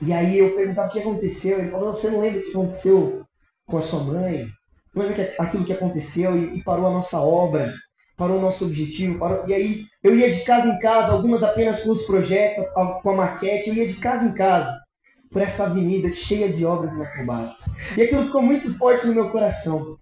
[0.00, 1.58] E aí eu perguntava o que aconteceu.
[1.58, 3.24] Ele falou, você não lembra o que aconteceu
[3.66, 4.46] com a sua mãe?
[4.94, 7.74] Não lembra aquilo que aconteceu e, e parou a nossa obra?
[8.16, 9.16] parou o nosso objetivo.
[9.18, 9.48] Parou...
[9.48, 12.64] E aí eu ia de casa em casa, algumas apenas com os projetos,
[13.02, 14.76] com a maquete, eu ia de casa em casa
[15.30, 17.66] por essa avenida cheia de obras inacabadas.
[17.96, 19.98] E aquilo ficou muito forte no meu coração.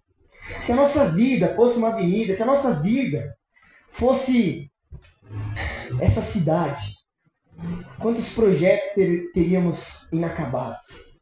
[0.61, 3.37] Se a nossa vida fosse uma avenida, se a nossa vida
[3.91, 4.71] fosse
[6.01, 6.95] essa cidade,
[7.99, 11.17] quantos projetos ter, teríamos inacabados?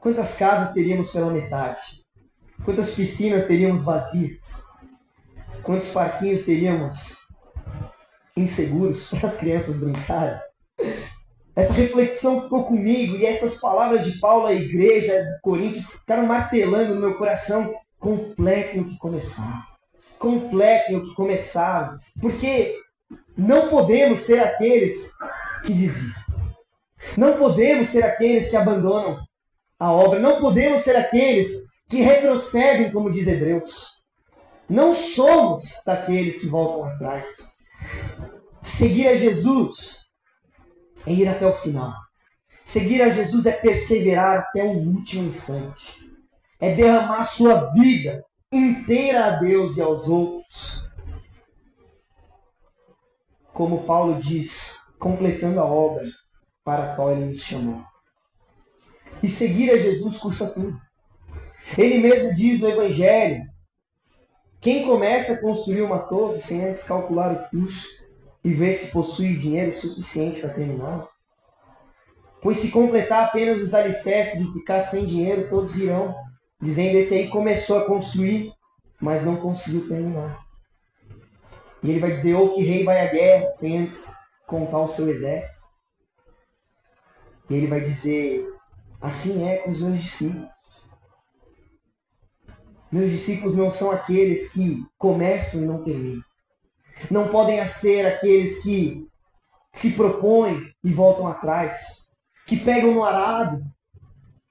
[0.00, 2.04] Quantas casas teríamos pela metade?
[2.64, 4.64] Quantas piscinas teríamos vazias?
[5.62, 7.28] Quantos parquinhos teríamos
[8.36, 10.38] inseguros para as crianças brincarem?
[11.58, 16.94] Essa reflexão ficou comigo e essas palavras de Paulo à igreja de Corinto ficaram martelando
[16.94, 17.74] no meu coração.
[17.98, 19.60] Completem o que começaram.
[20.20, 21.98] Completem o que começaram.
[22.20, 22.76] Porque
[23.36, 25.10] não podemos ser aqueles
[25.64, 26.36] que desistem.
[27.16, 29.18] Não podemos ser aqueles que abandonam
[29.80, 30.20] a obra.
[30.20, 34.00] Não podemos ser aqueles que retrocedem, como diz Hebreus.
[34.68, 37.56] Não somos daqueles que voltam atrás.
[38.62, 40.07] Seguir a Jesus
[41.06, 41.94] é ir até o final.
[42.64, 45.98] Seguir a Jesus é perseverar até o último instante.
[46.60, 50.86] É derramar sua vida inteira a Deus e aos outros.
[53.52, 56.04] Como Paulo diz, completando a obra
[56.64, 57.82] para a qual ele nos chamou.
[59.22, 60.78] E seguir a Jesus custa tudo.
[61.76, 63.42] Ele mesmo diz no Evangelho
[64.60, 67.97] quem começa a construir uma torre sem antes calcular o custo
[68.48, 71.06] e ver se possui dinheiro suficiente para terminar?
[72.40, 76.16] Pois se completar apenas os alicerces e ficar sem dinheiro, todos irão,
[76.58, 78.50] dizendo: esse aí começou a construir,
[78.98, 80.42] mas não conseguiu terminar.
[81.82, 84.14] E ele vai dizer: ou que rei vai à guerra sem antes
[84.46, 85.68] contar o seu exército.
[87.50, 88.48] E ele vai dizer:
[88.98, 90.48] assim é com os meus discípulos.
[92.90, 96.27] Meus discípulos não são aqueles que começam e não terminam.
[97.10, 99.06] Não podem ser aqueles que
[99.72, 102.10] se propõem e voltam atrás,
[102.46, 103.62] que pegam no arado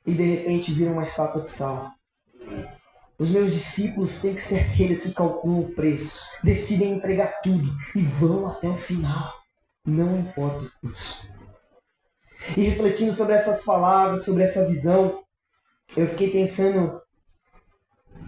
[0.05, 1.91] e de repente viram uma estátua de sal.
[3.19, 8.01] Os meus discípulos têm que ser aqueles que calculam o preço, decidem entregar tudo e
[8.03, 9.33] vão até o final,
[9.85, 11.27] não importa o custo.
[12.55, 15.23] E refletindo sobre essas palavras, sobre essa visão,
[15.95, 17.01] eu fiquei pensando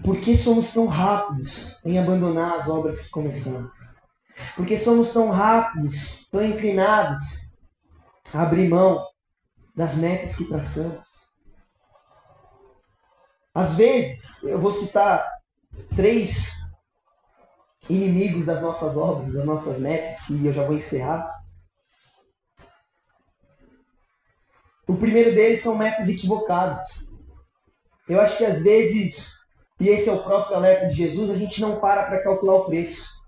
[0.04, 3.99] por que somos tão rápidos em abandonar as obras que começamos?
[4.56, 7.56] Por que somos tão rápidos, tão inclinados
[8.34, 9.06] a abrir mão
[9.76, 11.08] das metas que traçamos?
[13.54, 15.26] Às vezes, eu vou citar
[15.96, 16.54] três
[17.90, 21.34] inimigos das nossas obras, das nossas metas, e eu já vou encerrar.
[24.88, 27.12] O primeiro deles são metas equivocadas.
[28.08, 29.40] Eu acho que às vezes
[29.80, 32.66] e esse é o próprio alerta de Jesus, a gente não para para calcular o
[32.66, 33.19] preço.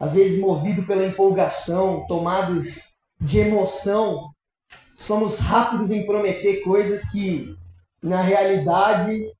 [0.00, 4.32] Às vezes, movido pela empolgação, tomados de emoção,
[4.96, 7.54] somos rápidos em prometer coisas que,
[8.02, 9.30] na realidade,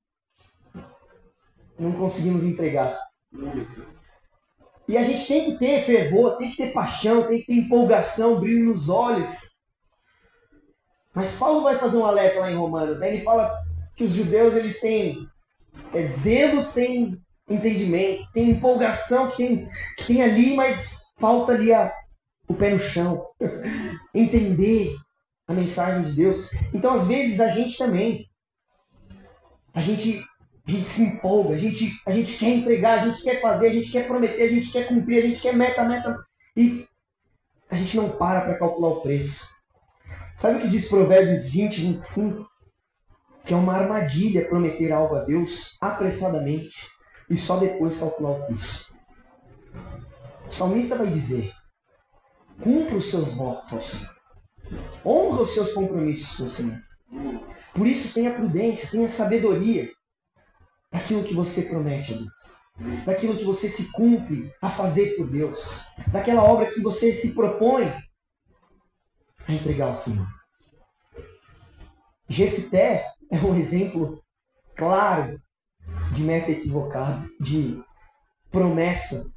[1.78, 2.98] não conseguimos entregar.
[4.86, 8.38] E a gente tem que ter fervor, tem que ter paixão, tem que ter empolgação,
[8.38, 9.58] brilho nos olhos.
[11.14, 13.00] Mas Paulo vai fazer um alerta lá em Romanos.
[13.00, 13.14] Né?
[13.14, 13.50] Ele fala
[13.96, 15.26] que os judeus eles têm
[15.94, 17.18] é zelo sem
[17.50, 19.66] entendimento, tem empolgação que tem,
[19.98, 21.92] que tem ali, mas falta ali a,
[22.48, 23.26] o pé no chão.
[24.14, 24.94] Entender
[25.46, 26.50] a mensagem de Deus.
[26.72, 28.30] Então, às vezes, a gente também
[29.72, 30.24] a gente,
[30.66, 33.72] a gente se empolga, a gente, a gente quer entregar, a gente quer fazer, a
[33.72, 36.18] gente quer prometer, a gente quer cumprir, a gente quer meta, meta.
[36.56, 36.86] E
[37.70, 39.48] a gente não para para calcular o preço.
[40.36, 42.50] Sabe o que diz Provérbios 20, 25?
[43.44, 46.74] Que é uma armadilha prometer algo a Deus apressadamente
[47.30, 48.92] e só depois calcular o custo.
[50.46, 51.54] O salmista vai dizer:
[52.60, 54.16] cumpra os seus votos ao Senhor.
[55.06, 56.82] Honra os seus compromissos com o Senhor.
[57.72, 59.88] Por isso, tenha prudência, tenha sabedoria
[60.92, 65.86] daquilo que você promete a Deus, daquilo que você se cumpre a fazer por Deus,
[66.08, 67.92] daquela obra que você se propõe
[69.46, 70.26] a entregar ao Senhor.
[72.28, 74.22] Jefté é um exemplo
[74.76, 75.40] claro
[76.12, 77.82] de meta equivocada, de
[78.50, 79.32] promessa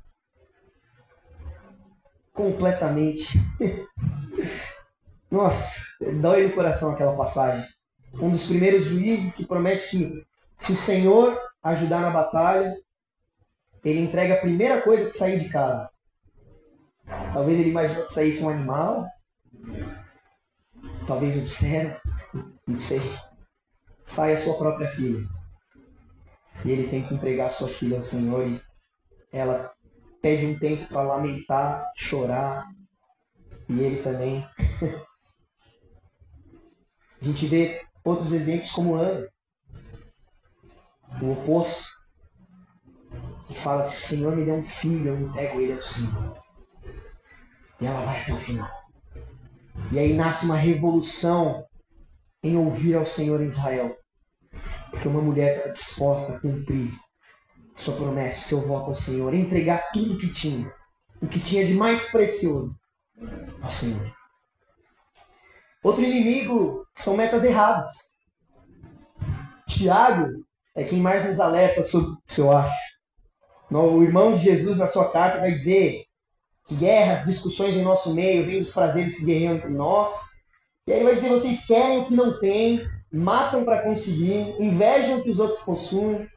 [2.33, 3.39] completamente.
[5.29, 5.81] Nossa,
[6.21, 7.67] dói no coração aquela passagem.
[8.13, 12.75] Um dos primeiros juízes que promete que se o Senhor ajudar na batalha,
[13.83, 15.89] ele entrega a primeira coisa que sair de casa.
[17.33, 19.07] Talvez ele imaginou que saísse um animal,
[21.05, 21.99] talvez um servo,
[22.67, 23.01] não sei.
[24.03, 25.27] Sai a sua própria filha.
[26.65, 28.61] E ele tem que entregar sua filha ao Senhor e
[29.31, 29.73] ela
[30.21, 32.65] pede um tempo para lamentar, chorar.
[33.67, 34.47] E ele também.
[37.21, 39.27] a gente vê outros exemplos como Ana.
[41.21, 42.01] O oposto.
[43.47, 46.41] Que fala: se o Senhor me der um filho, eu entrego ele ao Senhor.
[47.81, 48.71] E ela vai até o final.
[49.91, 51.65] E aí nasce uma revolução
[52.41, 53.97] em ouvir ao Senhor em Israel.
[54.93, 56.93] Porque uma mulher está disposta a cumprir
[57.75, 60.71] sua promessa, seu voto ao Senhor, entregar tudo o que tinha,
[61.19, 62.75] o que tinha de mais precioso
[63.59, 64.13] ao Senhor.
[65.83, 67.91] Outro inimigo são metas erradas.
[69.67, 72.93] Tiago é quem mais nos alerta sobre isso, eu acho.
[73.71, 76.03] O irmão de Jesus, na sua carta, vai dizer
[76.67, 80.13] que guerras, discussões em nosso meio vêm dos prazeres que guerreiam entre nós.
[80.85, 85.19] E aí ele vai dizer: vocês querem o que não têm, matam para conseguir, invejam
[85.19, 86.27] o que os outros possuem,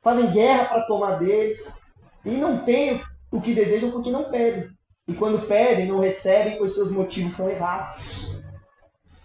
[0.00, 1.92] fazem guerra para tomar deles
[2.24, 3.02] e não têm
[3.32, 4.70] o que desejam porque não pedem.
[5.08, 8.30] E quando pedem, não recebem, pois seus motivos são errados.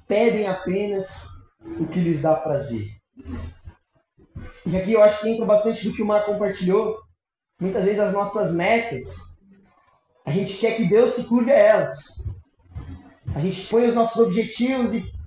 [0.08, 1.28] Pedem apenas
[1.80, 2.88] o que lhes dá prazer.
[4.66, 6.98] E aqui eu acho que entra bastante do que o Mar compartilhou.
[7.62, 9.38] Muitas vezes as nossas metas,
[10.26, 12.26] a gente quer que Deus se curve a elas.
[13.36, 15.19] A gente põe os nossos objetivos e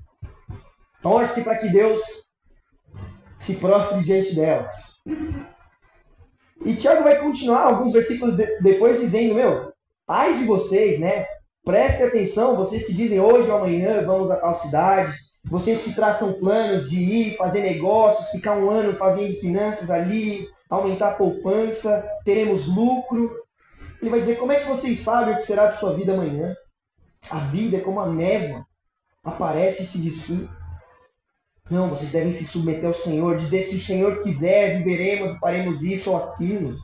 [1.02, 2.32] torce para que Deus
[3.36, 5.02] se prostre diante delas.
[6.64, 9.72] E Tiago vai continuar alguns versículos de, depois dizendo, meu,
[10.08, 11.26] ai de vocês, né?
[11.64, 15.12] Prestem atenção, vocês que dizem hoje ou amanhã vamos a tal cidade,
[15.44, 21.10] vocês que traçam planos de ir, fazer negócios, ficar um ano fazendo finanças ali, aumentar
[21.10, 23.30] a poupança, teremos lucro.
[24.00, 26.54] Ele vai dizer, como é que vocês sabem o que será de sua vida amanhã?
[27.30, 28.64] A vida é como a névoa,
[29.24, 30.61] aparece e se dissipa.
[31.72, 36.10] Não, vocês devem se submeter ao Senhor, dizer se o Senhor quiser, viveremos, faremos isso
[36.10, 36.76] ou aquilo.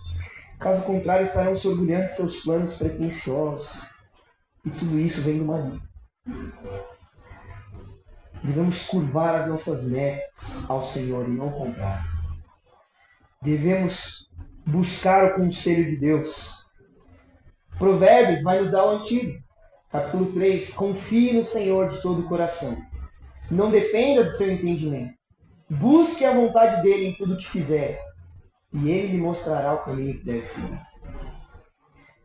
[0.59, 3.93] Caso contrário, estarão se orgulhando de seus planos pretensiosos.
[4.65, 5.83] E tudo isso vem do maligno.
[8.43, 12.09] Devemos curvar as nossas metas ao Senhor e não contrário.
[13.43, 14.31] Devemos
[14.67, 16.67] buscar o conselho de Deus.
[17.77, 19.39] Provérbios vai nos dar o antigo.
[19.91, 20.73] Capítulo 3.
[20.73, 22.88] Confie no Senhor de todo o coração
[23.51, 25.15] não dependa do seu entendimento.
[25.71, 28.03] Busque a vontade dele em tudo que fizer,
[28.73, 30.81] e ele lhe mostrará o caminho que deve seguir.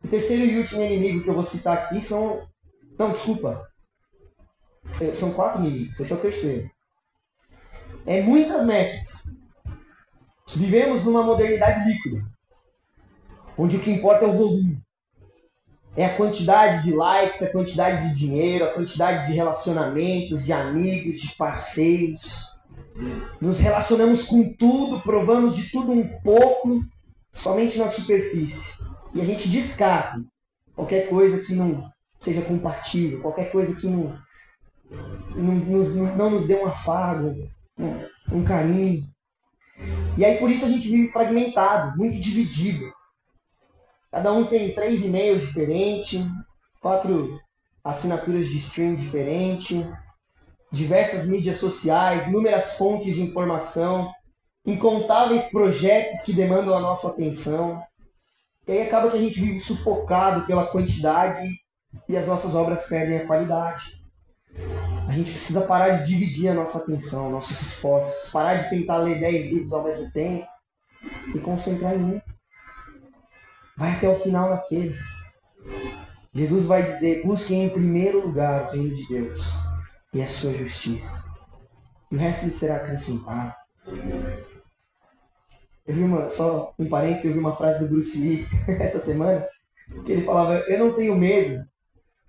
[0.04, 2.48] O terceiro e último inimigo que eu vou citar aqui são.
[2.98, 3.68] Não, desculpa.
[5.14, 6.70] São quatro inimigos, esse é o terceiro.
[8.06, 9.36] É muitas metas.
[10.56, 12.26] Vivemos numa modernidade líquida,
[13.58, 14.73] onde o que importa é o volume.
[15.96, 21.22] É a quantidade de likes, a quantidade de dinheiro, a quantidade de relacionamentos, de amigos,
[21.22, 22.52] de parceiros.
[23.40, 26.82] Nos relacionamos com tudo, provamos de tudo um pouco,
[27.32, 28.84] somente na superfície.
[29.14, 30.24] E a gente descarta
[30.76, 34.18] qualquer coisa que não seja compatível, qualquer coisa que não,
[35.36, 37.36] não, nos, não nos dê um afago,
[37.78, 39.04] um, um carinho.
[40.18, 42.92] E aí por isso a gente vive fragmentado, muito dividido.
[44.14, 46.24] Cada um tem três e-mails diferentes,
[46.80, 47.42] quatro
[47.84, 49.84] assinaturas de stream diferentes,
[50.72, 54.14] diversas mídias sociais, inúmeras fontes de informação,
[54.64, 57.82] incontáveis projetos que demandam a nossa atenção.
[58.68, 61.50] E aí acaba que a gente vive sufocado pela quantidade
[62.08, 64.00] e as nossas obras perdem a qualidade.
[65.08, 69.20] A gente precisa parar de dividir a nossa atenção, nossos esforços, parar de tentar ler
[69.20, 70.46] 10 livros ao mesmo tempo
[71.34, 72.33] e concentrar em um.
[73.78, 74.96] Vai até o final naquele.
[76.34, 79.42] Jesus vai dizer: busquem em primeiro lugar o reino de Deus
[80.14, 81.32] e a sua justiça.
[82.12, 83.54] E o resto será acrescentado.
[85.86, 88.48] Eu vi uma, só um parênteses, eu vi uma frase do Bruce Lee
[88.80, 89.48] essa semana,
[90.06, 91.66] que ele falava: Eu não tenho medo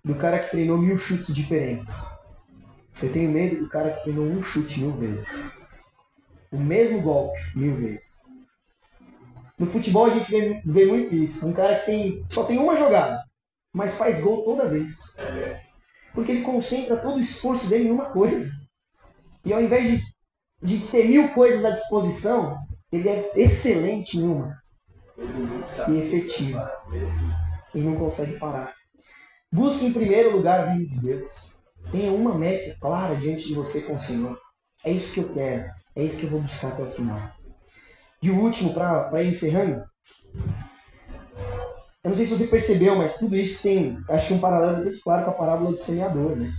[0.05, 2.11] do cara que treinou mil chutes diferentes.
[3.03, 5.57] Eu tenho medo do cara que treinou um chute mil vezes.
[6.53, 8.04] O mesmo golpe mil vezes.
[9.59, 11.49] No futebol a gente vê, vê muito isso.
[11.49, 13.23] Um cara que tem, só tem uma jogada,
[13.73, 15.17] mas faz gol toda vez.
[16.13, 18.51] Porque ele concentra todo o esforço dele em uma coisa.
[19.45, 20.03] E ao invés de,
[20.63, 22.57] de ter mil coisas à disposição,
[22.91, 24.57] ele é excelente em uma.
[25.89, 26.61] E efetivo.
[27.75, 28.75] E não consegue parar.
[29.53, 31.53] Busque em primeiro lugar a vida de Deus.
[31.93, 34.39] Tenha uma meta clara diante de você com o Senhor.
[34.85, 35.71] É isso que eu quero.
[35.95, 37.31] É isso que eu vou buscar até o final.
[38.25, 39.85] E o último, para ir encerrando.
[42.03, 44.99] Eu não sei se você percebeu, mas tudo isso tem, acho que um paralelo muito
[45.03, 46.51] claro com a parábola do semeador, né?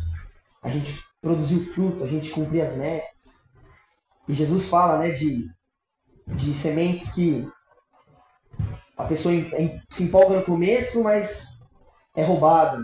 [0.62, 3.44] A gente produziu fruto, a gente cumprir as metas.
[4.28, 5.50] E Jesus fala, né, de,
[6.28, 7.50] de sementes que
[8.96, 9.34] a pessoa
[9.90, 11.60] se empolga no começo, mas
[12.16, 12.80] é roubada.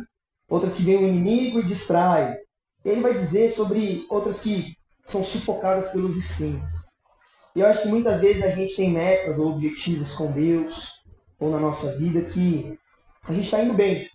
[0.50, 2.36] Outras que vem o inimigo e distrai.
[2.84, 4.74] Ele vai dizer sobre outras que
[5.06, 6.91] são sufocadas pelos espinhos.
[7.56, 11.04] E eu acho que muitas vezes a gente tem metas ou objetivos com Deus
[11.40, 12.78] ou na nossa vida que
[13.28, 14.10] a gente está indo bem,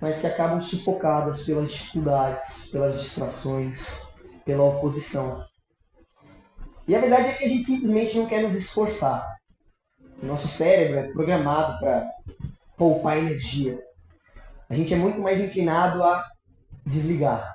[0.00, 4.06] mas que acabam sufocadas pelas dificuldades, pelas distrações,
[4.44, 5.44] pela oposição.
[6.86, 9.26] E a verdade é que a gente simplesmente não quer nos esforçar.
[10.22, 12.08] O nosso cérebro é programado para
[12.76, 13.82] poupar energia.
[14.68, 16.24] A gente é muito mais inclinado a
[16.84, 17.54] desligar.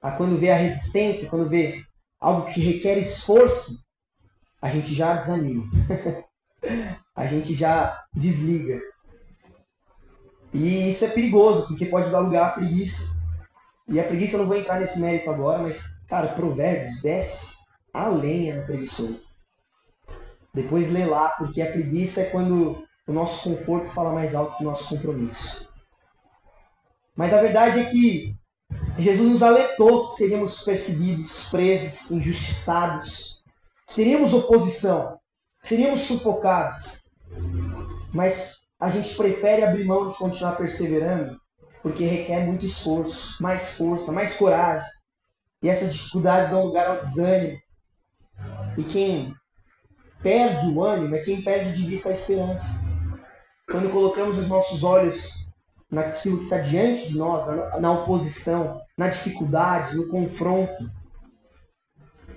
[0.00, 1.82] A quando vê a resistência, quando vê
[2.20, 3.83] algo que requer esforço,
[4.64, 5.62] a gente já desanima.
[7.14, 8.80] a gente já desliga.
[10.54, 13.14] E isso é perigoso, porque pode dar lugar à preguiça.
[13.86, 17.58] E a preguiça, eu não vou entrar nesse mérito agora, mas, cara, Provérbios desce
[17.92, 19.28] a lenha no preguiçoso.
[20.54, 24.64] Depois lê lá, porque a preguiça é quando o nosso conforto fala mais alto que
[24.64, 25.68] o nosso compromisso.
[27.14, 28.34] Mas a verdade é que
[28.98, 33.33] Jesus nos alertou que seríamos perseguidos, presos, injustiçados,
[33.92, 35.18] Teríamos oposição,
[35.62, 37.08] seríamos sufocados,
[38.12, 41.38] mas a gente prefere abrir mão de continuar perseverando
[41.82, 44.88] porque requer muito esforço, mais força, mais coragem.
[45.62, 47.58] E essas dificuldades dão lugar ao desânimo.
[48.76, 49.34] E quem
[50.22, 52.90] perde o ânimo é quem perde de vista a esperança.
[53.70, 55.50] Quando colocamos os nossos olhos
[55.90, 60.90] naquilo que está diante de nós, na, na oposição, na dificuldade, no confronto,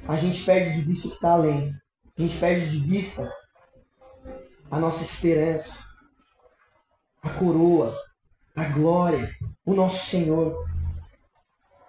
[0.08, 1.74] a gente perde de vista o que está além.
[2.18, 3.32] A gente perde de vista
[4.70, 5.84] a nossa esperança,
[7.22, 7.95] a coroa,
[8.56, 9.30] a glória,
[9.66, 10.66] o nosso Senhor.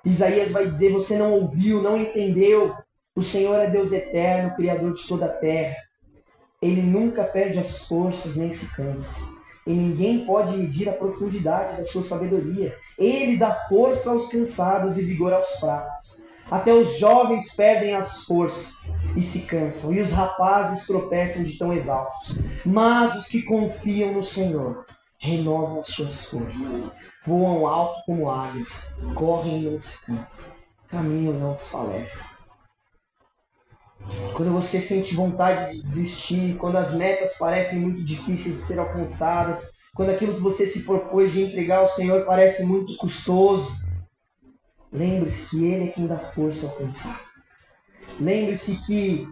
[0.04, 2.74] Isaías vai dizer: Você não ouviu, não entendeu.
[3.14, 5.76] O Senhor é Deus eterno, Criador de toda a terra.
[6.62, 9.32] Ele nunca perde as forças nem se cansa.
[9.66, 12.76] E ninguém pode medir a profundidade da sua sabedoria.
[12.96, 16.20] Ele dá força aos cansados e vigor aos fracos.
[16.50, 21.72] Até os jovens perdem as forças e se cansam, e os rapazes tropeçam de tão
[21.74, 22.38] exaustos.
[22.64, 24.84] Mas os que confiam no Senhor
[25.20, 26.94] renovam as suas forças,
[27.26, 30.54] voam alto como águias, correm e não se cansam,
[30.88, 32.38] caminham e não desfalecem.
[34.34, 39.76] Quando você sente vontade de desistir, quando as metas parecem muito difíceis de ser alcançadas,
[39.94, 43.87] quando aquilo que você se propôs de entregar ao Senhor parece muito custoso,
[44.92, 47.20] Lembre-se que Ele é quem dá força ao cansado.
[48.18, 49.28] Lembre-se que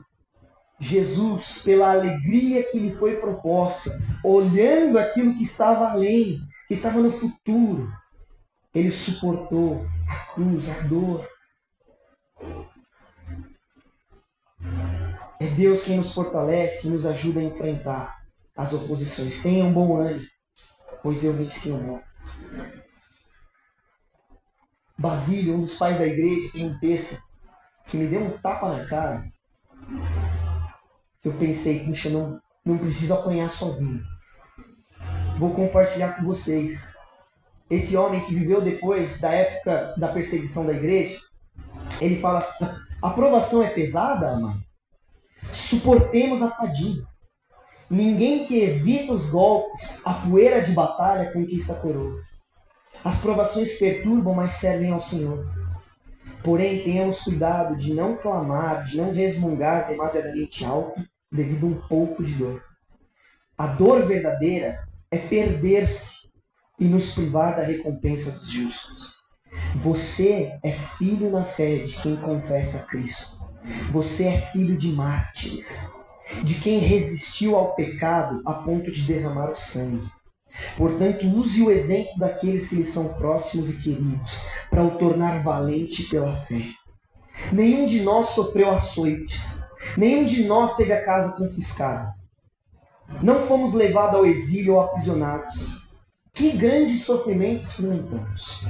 [0.78, 6.38] Jesus, pela alegria que lhe foi proposta, olhando aquilo que estava além,
[6.68, 7.90] que estava no futuro,
[8.74, 11.26] ele suportou a cruz, a dor.
[15.40, 18.14] É Deus quem nos fortalece e nos ajuda a enfrentar
[18.54, 19.42] as oposições.
[19.42, 20.22] Tenha um bom ano,
[21.02, 22.04] pois eu venci o mundo.
[24.98, 27.20] Basílio, um dos pais da igreja, tem um texto
[27.84, 29.24] que me deu um tapa na cara.
[31.20, 34.02] Que eu pensei, puxa, não, não preciso apanhar sozinho.
[35.38, 36.96] Vou compartilhar com vocês.
[37.68, 41.18] Esse homem que viveu depois da época da perseguição da igreja,
[42.00, 42.46] ele fala:
[43.02, 44.62] a provação é pesada, amado.
[45.52, 47.06] Suportemos a fadiga.
[47.90, 52.20] Ninguém que evita os golpes, a poeira de batalha, conquista a coroa.
[53.04, 55.46] As provações perturbam, mas servem ao Senhor.
[56.42, 62.22] Porém, tenhamos cuidado de não clamar, de não resmungar demasiadamente alto devido a um pouco
[62.22, 62.62] de dor.
[63.58, 66.30] A dor verdadeira é perder-se
[66.78, 69.16] e nos privar da recompensa dos justos.
[69.74, 73.38] Você é filho na fé de quem confessa Cristo.
[73.90, 75.94] Você é filho de mártires,
[76.44, 80.08] de quem resistiu ao pecado a ponto de derramar o sangue.
[80.76, 86.04] Portanto, use o exemplo daqueles que lhe são próximos e queridos para o tornar valente
[86.04, 86.62] pela fé.
[87.52, 92.14] Nenhum de nós sofreu açoites, nenhum de nós teve a casa confiscada.
[93.22, 95.84] Não fomos levados ao exílio ou aprisionados.
[96.32, 98.62] Que grandes sofrimentos experimentamos.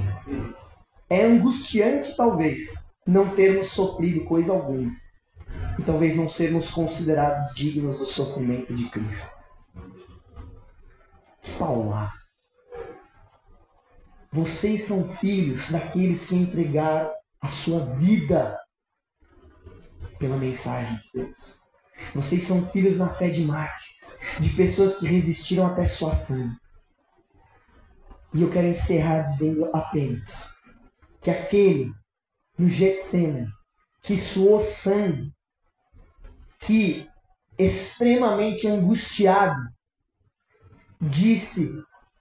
[1.11, 4.93] É angustiante, talvez, não termos sofrido coisa alguma.
[5.79, 9.36] E talvez não sermos considerados dignos do sofrimento de Cristo.
[11.59, 12.13] Paula,
[14.31, 18.59] vocês são filhos daqueles que entregaram a sua vida
[20.19, 21.61] pela mensagem de Deus.
[22.15, 26.57] Vocês são filhos na fé de mártires, de pessoas que resistiram até sua sangue.
[28.35, 30.55] E eu quero encerrar dizendo apenas
[31.21, 31.91] que aquele
[32.59, 33.49] no Getsemane
[34.03, 35.33] que suou sangue,
[36.61, 37.09] que
[37.59, 39.61] extremamente angustiado,
[41.01, 41.73] disse: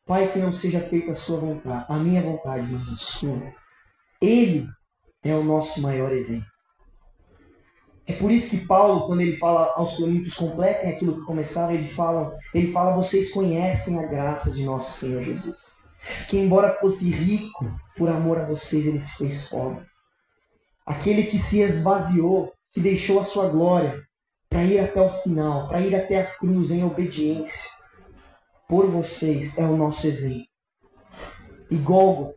[0.06, 3.54] Pai, que não seja feita a sua vontade, a minha vontade, mas a sua.
[4.22, 4.68] Ele
[5.24, 6.56] é o nosso maior exemplo.
[8.08, 11.90] É por isso que Paulo, quando ele fala aos Coríntios, completem aquilo que começaram, ele
[11.90, 15.76] fala, ele fala, vocês conhecem a graça de nosso Senhor Jesus.
[16.28, 17.66] Que embora fosse rico,
[17.98, 19.84] por amor a vocês, ele se fez pobre.
[20.86, 24.04] Aquele que se esvaziou, que deixou a sua glória
[24.48, 27.72] para ir até o final, para ir até a cruz em obediência.
[28.68, 30.48] Por vocês é o nosso exemplo.
[31.70, 32.34] E Golgo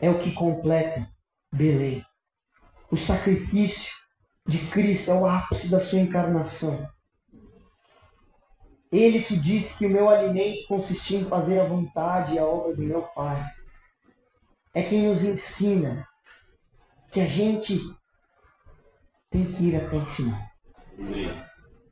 [0.00, 1.08] é o que completa
[1.52, 2.04] Belém.
[2.90, 3.92] O sacrifício
[4.46, 6.88] de Cristo é o ápice da sua encarnação.
[8.90, 12.74] Ele que disse que o meu alimento consistia em fazer a vontade e a obra
[12.74, 13.44] do meu Pai.
[14.74, 16.08] É quem nos ensina
[17.10, 17.78] que a gente
[19.28, 20.40] tem que ir até o final.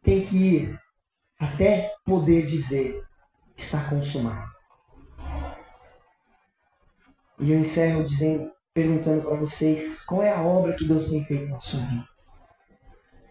[0.02, 0.80] Tem que ir
[1.38, 3.05] até poder dizer
[3.56, 4.54] está consumado.
[7.38, 11.50] E eu encerro dizendo, perguntando para vocês, qual é a obra que Deus tem feito
[11.50, 12.08] na sua vida?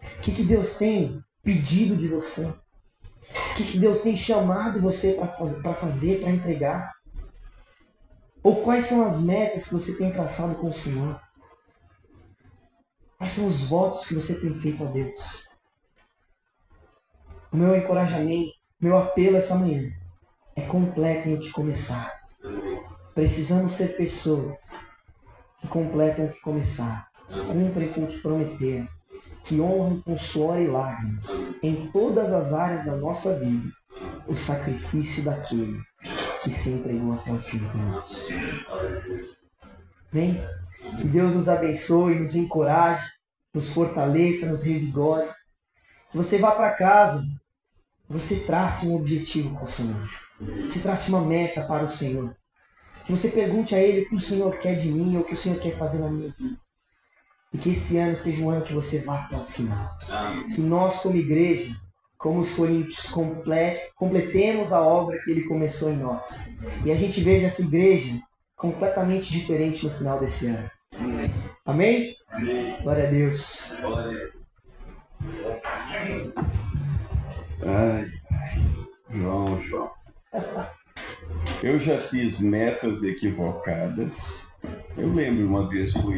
[0.02, 2.46] O que, que Deus tem pedido de você?
[2.46, 5.14] O que, que Deus tem chamado você
[5.62, 6.94] para fazer, para entregar?
[8.42, 11.20] Ou quais são as metas que você tem traçado com o Senhor?
[13.18, 15.48] Quais são os votos que você tem feito a Deus?
[17.50, 19.90] O meu encorajamento, meu apelo essa manhã
[20.56, 22.18] é completem o que começar.
[23.14, 24.88] Precisamos ser pessoas
[25.60, 27.08] que completam o que começar,
[27.46, 28.88] cumprem com o que prometeram,
[29.44, 33.70] que honram com suor e lágrimas, em todas as áreas da nossa vida,
[34.26, 35.80] o sacrifício daquele
[36.42, 38.28] que se entregou até o fim nós.
[40.10, 40.42] Vem,
[40.98, 43.06] que Deus nos abençoe, nos encoraje,
[43.52, 45.28] nos fortaleça, nos revigore.
[46.10, 47.22] Que você vá para casa,
[48.08, 50.25] você trace um objetivo com o Senhor.
[50.40, 52.36] Você trace uma meta para o Senhor.
[53.04, 55.34] Que você pergunte a Ele o que o Senhor quer de mim ou o que
[55.34, 56.56] o Senhor quer fazer na minha vida.
[57.52, 59.96] E que esse ano seja um ano que você vá até o final.
[60.54, 61.74] Que nós, como igreja,
[62.18, 63.14] como os coríntios,
[63.94, 66.54] completemos a obra que Ele começou em nós.
[66.84, 68.20] E a gente veja essa igreja
[68.56, 70.70] completamente diferente no final desse ano.
[71.64, 72.14] Amém?
[72.30, 72.82] Amém.
[72.82, 73.78] Glória a Deus.
[73.80, 74.32] Glória.
[77.62, 78.06] Ai,
[79.10, 79.90] João, João.
[81.62, 84.48] Eu já fiz metas equivocadas.
[84.96, 86.14] Eu lembro uma vez fui